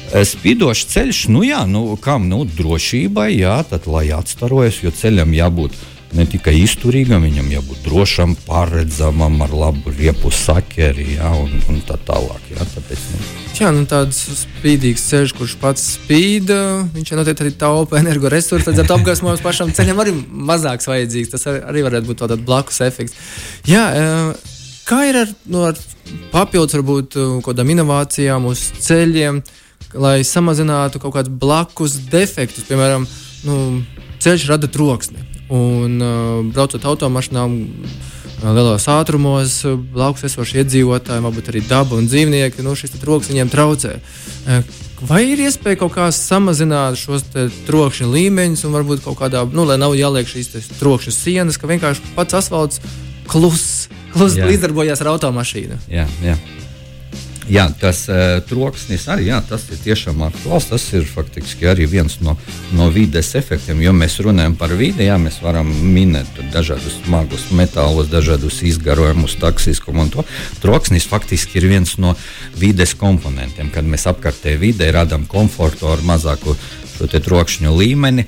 Spīdošs 0.06 0.86
ceļš, 0.92 1.20
nu 1.34 1.42
jā, 1.46 1.64
nu, 1.68 1.88
kam 2.02 2.28
nu, 2.30 2.44
drošībai, 2.46 3.30
jā, 3.34 3.58
tad 3.68 3.88
lai 3.90 4.06
atstarojas, 4.14 4.80
jo 4.84 4.94
ceļam 4.94 5.34
jābūt 5.34 5.74
ne 6.16 6.24
tikai 6.30 6.54
izturīgam, 6.62 7.24
viņam 7.26 7.48
jābūt 7.50 7.82
drošam, 7.84 8.36
paredzamam, 8.46 9.40
ar 9.44 9.52
labu 9.52 9.92
riepu 9.92 10.30
sakeri 10.32 11.16
ja, 11.16 11.32
un, 11.34 11.52
un 11.70 11.82
tā 11.86 11.98
tālāk. 12.06 12.52
Ja, 12.54 12.66
tāpēc, 12.70 13.02
nu. 13.12 13.26
Jā, 13.56 13.72
nu 13.74 13.86
tāds 13.88 14.20
spīdīgs 14.42 15.06
ceļš, 15.10 15.34
kurš 15.36 15.56
pats 15.60 15.84
spīd, 15.96 16.52
viņš 16.94 17.12
noteikti 17.16 17.46
arī 17.46 17.52
taupa 17.58 18.00
energoresursus. 18.02 18.76
Tad 18.76 18.94
apgaismojums 18.98 19.44
pašam 19.44 19.72
ceļam 19.76 20.02
arī 20.04 20.12
mazāks 20.28 20.88
vajadzīgs. 20.90 21.32
Tas 21.32 21.48
arī 21.50 21.84
varētu 21.86 22.10
būt 22.10 22.22
tāds 22.22 22.44
blakus 22.46 22.82
efekts. 22.84 23.16
Jā, 23.68 23.86
kā 24.88 25.02
ir 25.08 25.22
ar, 25.24 25.32
nu, 25.48 25.64
ar 25.70 25.80
papildus 26.34 26.76
varbūt 26.76 27.16
kaut 27.16 27.48
kādām 27.50 27.72
inovācijām 27.76 28.50
uz 28.50 28.68
ceļiem, 28.84 29.40
lai 29.94 30.18
samazinātu 30.26 31.00
kaut 31.02 31.14
kādus 31.16 31.32
blakus 31.32 31.96
defektus, 32.10 32.66
piemēram, 32.68 33.06
nu, 33.46 33.60
ceļš 34.22 34.48
rada 34.50 34.70
troksni. 34.72 35.22
Un 35.52 36.00
uh, 36.02 36.40
braucot 36.50 36.82
automašīnām, 36.90 37.52
uh, 37.60 38.48
lielos 38.50 38.88
ātrumos, 38.90 39.60
uh, 39.62 39.76
blakus 39.78 40.26
esošie 40.26 40.64
iedzīvotāji, 40.64 41.22
varbūt 41.22 41.52
arī 41.52 41.62
daba 41.68 42.00
un 42.00 42.08
dzīvnieki, 42.10 42.64
nu, 42.66 42.74
šis 42.78 42.98
troks 42.98 43.30
viņiem 43.30 43.52
traucē. 43.52 43.94
Uh, 43.96 44.74
vai 45.06 45.22
ir 45.30 45.44
iespēja 45.46 45.80
kaut 45.84 45.94
kā 45.94 46.08
samazināt 46.14 46.98
šos 46.98 47.28
trokšņa 47.68 48.10
līmeņus, 48.10 48.66
un 48.66 48.74
varbūt 48.74 49.04
kaut 49.06 49.20
kādā, 49.22 49.44
nu, 49.46 49.68
lai 49.68 49.78
nav 49.78 49.94
jāliek 49.98 50.28
šīs 50.30 50.72
trokšņa 50.80 51.14
sienas, 51.14 51.60
ka 51.60 51.70
vienkārši 51.70 52.16
pats 52.18 52.40
asfalts 52.42 52.82
kluss, 53.30 53.86
klus 54.14 54.38
līdzdarbojas 54.40 55.02
ar 55.04 55.14
automašīnu? 55.14 55.82
Jā, 55.92 56.08
jā. 56.24 56.38
Jā, 57.46 57.68
tas 57.78 58.00
uh, 58.10 58.40
troksnis 58.42 59.04
arī 59.12 59.28
jā, 59.28 59.36
tas 59.46 59.68
ir 59.70 59.78
tiešām 59.84 60.24
aktuāls. 60.26 60.66
Tas 60.66 60.82
ir 60.98 61.04
faktiski 61.06 61.68
arī 61.70 61.86
viens 61.90 62.18
no, 62.24 62.34
no 62.74 62.88
vides 62.90 63.30
efektiem. 63.38 63.84
Jo 63.84 63.92
mēs 63.94 64.18
runājam 64.24 64.56
par 64.58 64.74
vidi, 64.74 65.06
jā, 65.06 65.14
mēs 65.22 65.38
varam 65.44 65.70
minēt 65.70 66.40
dažādus 66.54 66.98
smagus 67.04 67.46
metālus, 67.54 68.10
dažādus 68.10 68.58
izgarojumus, 68.66 69.38
taksiskumu 69.42 70.06
un 70.06 70.10
to. 70.16 70.26
Troksnis 70.64 71.06
faktiski 71.06 71.60
ir 71.60 71.68
viens 71.70 71.94
no 72.02 72.16
vides 72.58 72.96
komponentiem. 72.98 73.70
Kad 73.74 73.86
mēs 73.86 74.08
apkārtējā 74.10 74.62
vidē 74.66 74.90
radām 74.98 75.28
komfortu 75.30 75.86
ar 75.92 76.02
mazāku 76.06 76.56
šo 76.96 77.06
trokšņu 77.06 77.72
līmeni. 77.76 78.26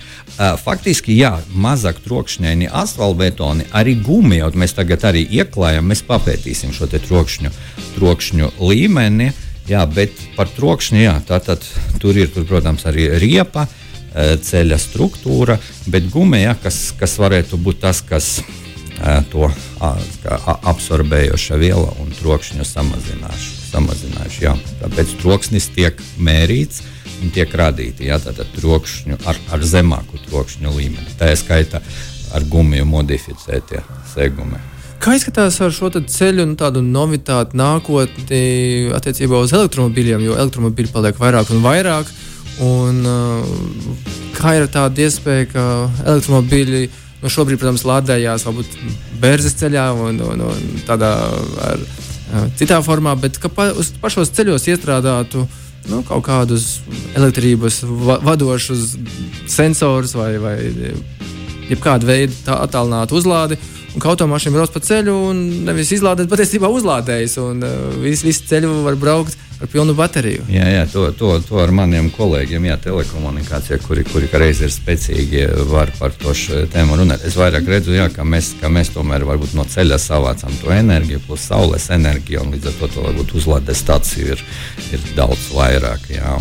Faktiski, 0.62 1.16
jā, 1.18 1.34
mazāk 1.56 2.02
trokšņaini 2.04 2.70
asfaltbetoni, 2.70 3.66
arī 3.72 3.96
gumija, 4.04 4.50
mēs 4.54 4.76
tagad 4.76 5.08
arī 5.08 5.24
ieklājam, 5.40 5.88
mēs 5.88 6.04
papētīsim 6.06 6.72
šo 6.76 6.90
trokšņu, 6.92 7.52
trokšņu 7.96 8.52
līmeni. 8.60 9.32
Jā, 9.68 9.82
bet 9.84 10.16
par 10.36 10.48
trokšņu, 10.48 11.02
jā, 11.02 11.18
tātad 11.28 11.64
tur 12.00 12.16
ir, 12.16 12.30
tur, 12.32 12.46
protams, 12.48 12.86
arī 12.88 13.10
riepa, 13.20 13.66
ceļa 14.16 14.78
struktūra, 14.80 15.58
bet 15.92 16.08
gumija, 16.08 16.56
kas, 16.62 16.94
kas 16.96 17.18
varētu 17.20 17.60
būt 17.60 17.84
tas, 17.84 18.00
kas 18.00 18.30
to 19.30 19.52
absorbējoša 20.72 21.60
viela 21.60 21.92
un 22.00 22.12
trokšņu 22.18 22.66
samazinājuši. 23.72 24.54
Tāpēc 24.82 25.18
troksnis 25.22 25.68
tiek 25.74 26.00
mērīts 26.18 26.84
tiek 27.34 27.52
radīti 27.58 28.06
ja, 28.06 28.18
trokšņu 28.20 29.18
ar, 29.26 29.38
ar 29.50 29.64
zemāku 29.66 30.20
trokšņu 30.28 30.74
līmeni. 30.76 31.16
Tā 31.18 31.32
ir 31.32 31.40
skaita 31.40 31.80
ar 32.34 32.44
gumiju 32.46 32.86
modificētie 32.88 33.82
segumi. 34.12 34.60
Kā 35.02 35.14
izskatās 35.14 35.60
ar 35.62 35.74
šo 35.74 35.90
ceļu 35.94 36.42
un 36.42 36.56
tādu 36.58 36.82
novitāti 36.82 37.58
nākotni 37.58 38.90
attiecībā 38.96 39.44
uz 39.44 39.54
elektromobīļiem, 39.54 40.24
jo 40.26 40.38
elektromobīļi 40.38 40.94
paliek 40.94 41.20
vairāk 41.20 41.52
un 41.54 41.62
vairāk. 41.62 42.10
Un, 42.66 43.04
uh, 43.06 44.08
kā 44.34 44.56
ir 44.58 44.66
tāda 44.74 45.04
iespēja, 45.06 45.46
ka 45.52 45.66
elektromobīļi 46.02 46.88
nu, 47.22 47.30
šobrīd, 47.30 47.60
protams, 47.60 47.86
lādējās 47.86 48.46
varbūt 48.48 48.74
bērzes 49.22 49.54
ceļā 49.60 49.86
un, 49.94 50.18
un, 50.26 50.42
un 50.48 50.82
tādā 50.86 51.12
ar, 51.68 51.86
citā 52.60 52.80
formā, 52.84 53.14
bet 53.20 53.38
ka 53.40 53.50
pa, 53.52 53.70
uz 53.72 53.92
pašos 54.02 54.32
ceļos 54.36 54.68
iestrādātu 54.68 55.46
nu, 55.88 56.02
kaut 56.06 56.24
kādus 56.26 56.78
elektrības 57.16 57.82
va 57.86 58.18
vadošus 58.24 58.94
sensorus 59.48 60.14
vai, 60.18 60.34
vai 60.42 60.56
jebkādu 61.68 62.08
veidu 62.08 62.36
attālinātu 62.54 63.18
uzlādi. 63.18 63.58
Un 63.94 64.02
ka 64.02 64.12
automašīna 64.12 64.54
brauc 64.54 64.72
pa 64.74 64.82
ceļu 64.84 65.14
un 65.30 65.38
nevis 65.66 65.90
izlādēt, 65.96 66.28
patiesībā 66.30 66.68
uzlādējas. 66.70 67.38
Un 67.42 67.64
uh, 67.64 67.76
visu, 68.02 68.28
visu 68.28 68.44
ceļu 68.50 68.82
var 68.84 68.98
braukt 69.00 69.47
ar 69.60 69.70
pilnu 69.72 69.94
bateriju. 69.98 70.44
Jā, 70.52 70.66
jā 70.70 70.84
to, 70.92 71.08
to, 71.18 71.32
to 71.44 71.58
ar 71.62 71.72
maniem 71.74 72.10
kolēģiem, 72.14 72.68
jā, 72.70 72.76
telekomunikācijā, 72.84 73.80
kuri, 73.84 74.04
kuri 74.06 74.30
reiz 74.38 74.62
ir 74.62 74.72
spēcīgi, 74.74 75.44
var 75.70 75.90
par 75.98 76.14
to 76.18 76.34
tēmu 76.72 76.98
runāt. 77.00 77.24
Es 77.26 77.36
vairāk 77.38 77.66
redzu, 77.70 77.94
jā, 77.96 78.08
ka, 78.14 78.26
mēs, 78.28 78.54
ka 78.60 78.70
mēs 78.72 78.92
tomēr 78.94 79.26
no 79.26 79.66
ceļa 79.66 79.98
savācam 80.02 80.54
to 80.62 80.72
enerģiju, 80.74 81.24
plus 81.26 81.48
saules 81.50 81.90
enerģiju, 81.94 82.44
un 82.44 82.54
līdz 82.54 82.70
ar 82.70 82.78
to, 82.78 82.92
to 82.94 83.08
varbūt 83.08 83.34
uzlādes 83.40 83.82
stāciju 83.82 84.36
ir, 84.36 84.46
ir 84.94 85.10
daudz 85.18 85.50
vairāk. 85.54 86.08
Jā, 86.14 86.38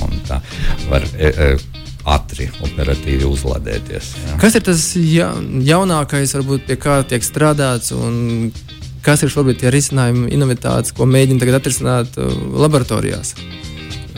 var, 0.92 1.06
e, 1.18 1.34
e, 1.34 1.84
ātri, 2.08 2.48
operatīvi 2.64 3.28
uzlādēties. 3.28 4.14
Jā. 4.24 4.38
Kas 4.42 4.56
ir 4.56 4.64
tas 4.68 4.84
ja, 5.02 5.34
jaunākais, 5.68 6.38
varbūt, 6.38 6.68
pie 6.70 6.80
kā 6.80 7.02
tiek 7.10 7.26
strādāts? 7.26 7.92
Kas 9.08 9.22
ir 9.24 9.32
šobrīd 9.32 9.62
tie 9.62 9.72
risinājumi, 9.72 10.28
inovatīvas, 10.36 10.92
ko 10.92 11.06
mēģina 11.08 11.40
tagad 11.40 11.62
atrisināt 11.62 12.18
uh, 12.20 12.34
laboratorijās? 12.60 13.38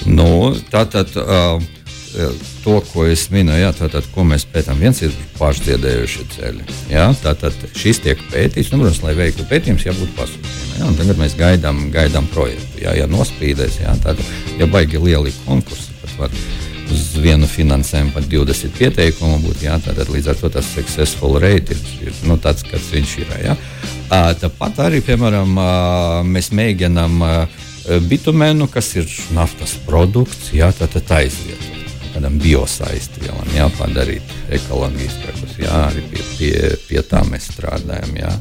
Nu, 0.10 0.56
tā 0.72 0.82
tad 0.90 1.14
uh, 1.20 1.60
to, 2.64 2.80
ko 2.90 3.06
es 3.06 3.28
minēju, 3.30 3.62
jā, 3.62 3.70
tātad, 3.78 4.08
ko 4.16 4.26
mēs 4.26 4.48
pētām, 4.50 4.80
viens 4.82 5.02
ir 5.06 5.14
pārsteidējuši 5.38 6.26
ceļi. 6.34 6.66
Jā, 6.90 7.06
tātad 7.22 7.54
šis 7.78 8.02
tiek 8.06 8.24
pētīts, 8.32 8.72
nu, 8.74 8.82
protams, 8.82 9.04
lai 9.06 9.14
veiktu 9.20 9.46
pētījumus, 9.50 9.86
jābūt 9.86 10.16
pasūtījumam. 10.18 10.98
Tagad 11.04 11.22
mēs 11.22 11.38
gaidām, 11.38 11.84
gaidām 11.94 12.30
projektu. 12.34 12.82
Jā, 12.88 12.96
ja 12.98 13.06
nospīdēs, 13.12 13.82
jā, 13.84 13.94
tad, 14.04 14.22
ja 14.58 14.70
baigi 14.74 15.02
lieli 15.02 15.36
konkursi, 15.46 15.94
tad 16.02 16.18
var 16.24 16.42
uz 16.94 17.06
vienu 17.22 17.48
finansējumu 17.50 18.14
pat 18.16 18.28
20 18.32 18.76
pieteikumu 18.78 19.40
būtu. 19.44 19.66
Jā, 19.68 19.78
tātad 19.84 20.12
līdz 20.12 20.32
ar 20.32 20.40
to 20.40 20.52
tas 20.54 20.68
successful 20.74 21.40
rate 21.42 21.76
ir, 21.76 21.82
ir 22.08 22.22
nu, 22.30 22.38
tāds, 22.42 22.66
kāds 22.68 22.92
viņš 22.94 23.16
ir. 23.24 23.34
Jā. 23.46 23.56
Tāpat 24.42 24.84
arī, 24.88 25.02
piemēram, 25.06 25.60
mēs 26.30 26.52
mēģinām 26.56 27.20
bitumēnu, 28.10 28.70
kas 28.72 28.94
ir 29.00 29.10
naftas 29.36 29.76
produkts, 29.86 30.52
jā, 30.54 30.72
tātad 30.78 31.10
aizvietot. 31.20 31.78
Kādam 32.10 32.40
biosaistrielam 32.42 33.52
jāpadarīt 33.54 34.34
ekoloģiskākus, 34.58 35.60
jā, 35.62 35.76
arī 35.92 36.02
pie, 36.10 36.24
pie, 36.38 36.54
pie 36.88 37.04
tā 37.06 37.22
mēs 37.30 37.52
strādājam. 37.54 38.18
Jā. 38.18 38.34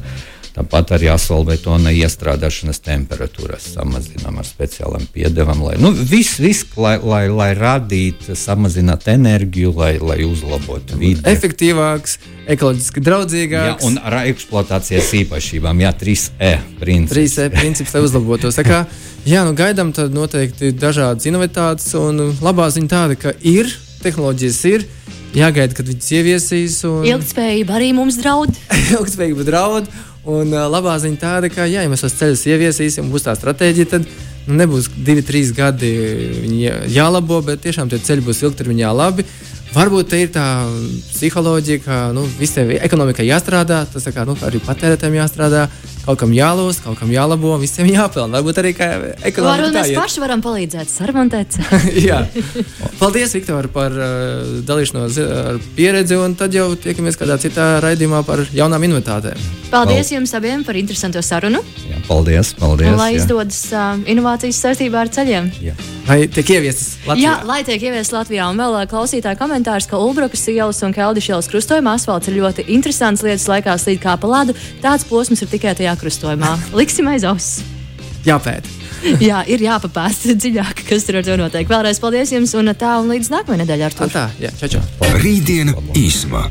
Tāpat 0.59 0.89
arī 0.97 1.07
asfaltbetona 1.07 1.93
iestrādāšanas 1.95 2.81
temperatūras 2.83 3.63
samazinām 3.77 4.41
ar 4.41 4.47
speciālām 4.47 5.05
piedevām. 5.13 5.61
Lai, 5.63 5.77
nu, 5.79 5.93
viss, 5.95 6.35
viss, 6.43 6.65
lai, 6.75 6.97
lai, 6.99 7.21
lai 7.31 7.53
radītu, 7.55 8.35
samazinātu 8.35 9.13
enerģiju, 9.13 9.71
lai, 9.79 9.93
lai 10.03 10.17
uzlabotu 10.27 10.99
vidi. 10.99 11.23
Efektīvāks, 11.31 12.17
ekoloģiski 12.51 13.03
draudzīgāks. 13.05 13.69
Jā, 13.71 13.87
un 13.87 14.01
ar 14.03 14.17
eksploatācijas 14.25 15.13
īpašībām, 15.21 15.79
jā, 15.85 15.93
3E 16.01 16.51
princips. 16.81 17.15
3E 17.15 17.47
princips, 17.55 17.95
lai 17.95 18.03
uzlabotos. 18.09 18.59
Kā, 18.67 18.81
jā, 19.23 19.45
nu 19.47 19.55
gaidām 19.55 19.95
tad 19.95 20.11
noteikti 20.11 20.73
dažādas 20.75 21.29
inovatācijas, 21.31 21.95
un 22.03 22.33
labā 22.43 22.67
ziņa 22.75 22.91
tāda, 22.97 23.19
ka 23.23 23.37
ir, 23.47 23.71
tehnoloģijas 24.03 24.63
ir. 24.73 24.89
Jāgaida, 25.29 25.75
kad 25.77 25.85
viņas 25.85 26.11
ieviesīs. 26.17 26.75
Un... 26.89 27.03
Ilgspējība 27.05 27.75
arī 27.77 27.91
mums 27.93 28.17
draud. 28.17 28.49
Ilgspējība 28.97 29.45
draud. 29.45 29.91
Un 30.27 30.51
uh, 30.51 30.65
labā 30.67 30.97
ziņa 30.99 31.19
tāda, 31.21 31.49
ka, 31.51 31.67
ja 31.69 31.85
mēs 31.87 32.03
tos 32.03 32.17
ceļus 32.19 32.43
ieviesīsim, 32.51 33.07
būs 33.11 33.23
tā 33.27 33.35
stratēģija, 33.37 33.91
tad 33.93 34.07
nu, 34.49 34.57
nebūs 34.59 34.89
divi, 34.97 35.23
trīs 35.23 35.53
gadi 35.55 35.91
jālabo, 36.91 37.39
bet 37.45 37.63
tiešām 37.63 37.91
tie 37.91 38.01
ceļi 38.03 38.25
būs 38.27 38.43
ilgtermiņā 38.43 38.91
labi. 38.95 39.25
Varbūt 39.69 40.09
tā 40.09 40.23
ir 40.23 40.31
tā 40.33 40.43
psiholoģija, 41.11 41.81
ka 41.83 41.97
nu, 42.15 42.23
visiem 42.39 42.71
ekonomikai 42.79 43.27
jāstrādā, 43.27 43.83
tas 43.93 44.07
kā, 44.09 44.25
nu, 44.25 44.33
arī 44.47 44.61
patērētājiem 44.65 45.19
jāstrādā, 45.19 45.67
kaut 46.07 46.17
kam 46.23 46.31
jālūst, 46.33 46.81
kaut 46.81 46.97
kam 46.97 47.11
jālabo, 47.13 47.53
visiem 47.61 47.89
jāpelnā. 47.91 48.39
Varbūt 48.39 48.61
arī 48.63 48.71
kā 48.73 48.87
ekonomikai. 49.29 49.43
Varbūt 49.45 49.75
mēs 49.77 49.91
paši 49.93 50.23
varam 50.23 50.41
palīdzēt 50.41 50.89
sarmontēt. 50.89 51.59
Jā. 52.07 52.23
Paldies, 52.97 53.35
Viktor, 53.37 53.69
par 53.73 53.93
uh, 53.93 54.57
dalīšanos 54.65 55.19
ar 55.27 55.61
pieredzi, 55.77 56.17
un 56.17 56.33
tad 56.39 56.57
jau 56.57 56.71
tiekamies 56.73 57.19
kādā 57.19 57.37
citā 57.41 57.75
raidījumā 57.85 58.23
par 58.25 58.41
jaunām 58.55 58.89
inventētēm. 58.89 59.45
Paldies 59.69 60.09
jums 60.15 60.33
abiem 60.33 60.65
par 60.65 60.79
interesantu 60.81 61.21
sarunu. 61.21 61.61
Jā, 61.85 62.01
paldies, 62.09 62.55
paldies. 62.57 62.89
Un 62.89 62.97
lai 62.97 63.11
izdodas 63.19 63.61
uh, 63.69 63.93
inovācijas 64.09 64.65
saistībā 64.65 65.05
ar 65.05 65.13
ceļiem. 65.13 65.53
Jā. 65.61 65.77
Lai 66.09 66.23
tiek 66.25 66.47
ieviestas 66.55 66.95
Latvijā. 67.05 67.21
Jā, 67.21 67.33
lai 67.45 67.59
tiek 67.67 67.83
ieviestas 67.85 68.15
Latvijā. 68.15 68.47
Un 68.49 68.57
vēl 68.57 68.79
klausītāja 68.89 69.37
komentārs, 69.59 69.87
ka 69.89 69.99
Ulbrukas 69.99 70.47
ielas 70.47 70.79
un 70.83 70.93
Keldiša 70.93 71.33
ielas 71.33 71.49
krustojumā 71.51 71.97
asfalts 71.97 72.29
ir 72.29 72.39
ļoti 72.39 72.65
interesants 72.71 73.23
lietas 73.23 73.47
laikā 73.49 73.75
slīd 73.77 73.99
kā 73.99 74.15
pa 74.17 74.27
ledu. 74.27 74.55
Tāds 74.81 75.03
posms 75.03 75.41
ir 75.43 75.49
tikai 75.51 75.75
tajā 75.75 75.95
krustojumā. 75.99 76.55
Liksim 76.73 77.07
aiz 77.11 77.25
auss. 77.27 77.61
Jāpēta. 78.25 78.67
jā, 79.29 79.43
ir 79.47 79.63
jāpapēsta 79.63 80.35
dziļāk, 80.35 80.83
kas 80.87 81.07
tur 81.07 81.19
ar 81.19 81.27
to 81.27 81.37
notiek. 81.39 81.67
Vēlreiz 81.67 81.99
paldies 81.99 82.31
jums 82.31 82.55
un 82.55 82.71
tā 82.75 82.97
un 82.99 83.11
līdz 83.11 83.31
nākamajai 83.31 83.63
nedēļai 83.63 83.87
ar 83.87 83.95
to. 83.99 84.09
Tā, 84.11 84.27
jā, 84.39 84.51
čau, 84.59 84.75
čau. 84.75 85.13
Rītdiena 85.19 85.75
īsumā. 85.95 86.47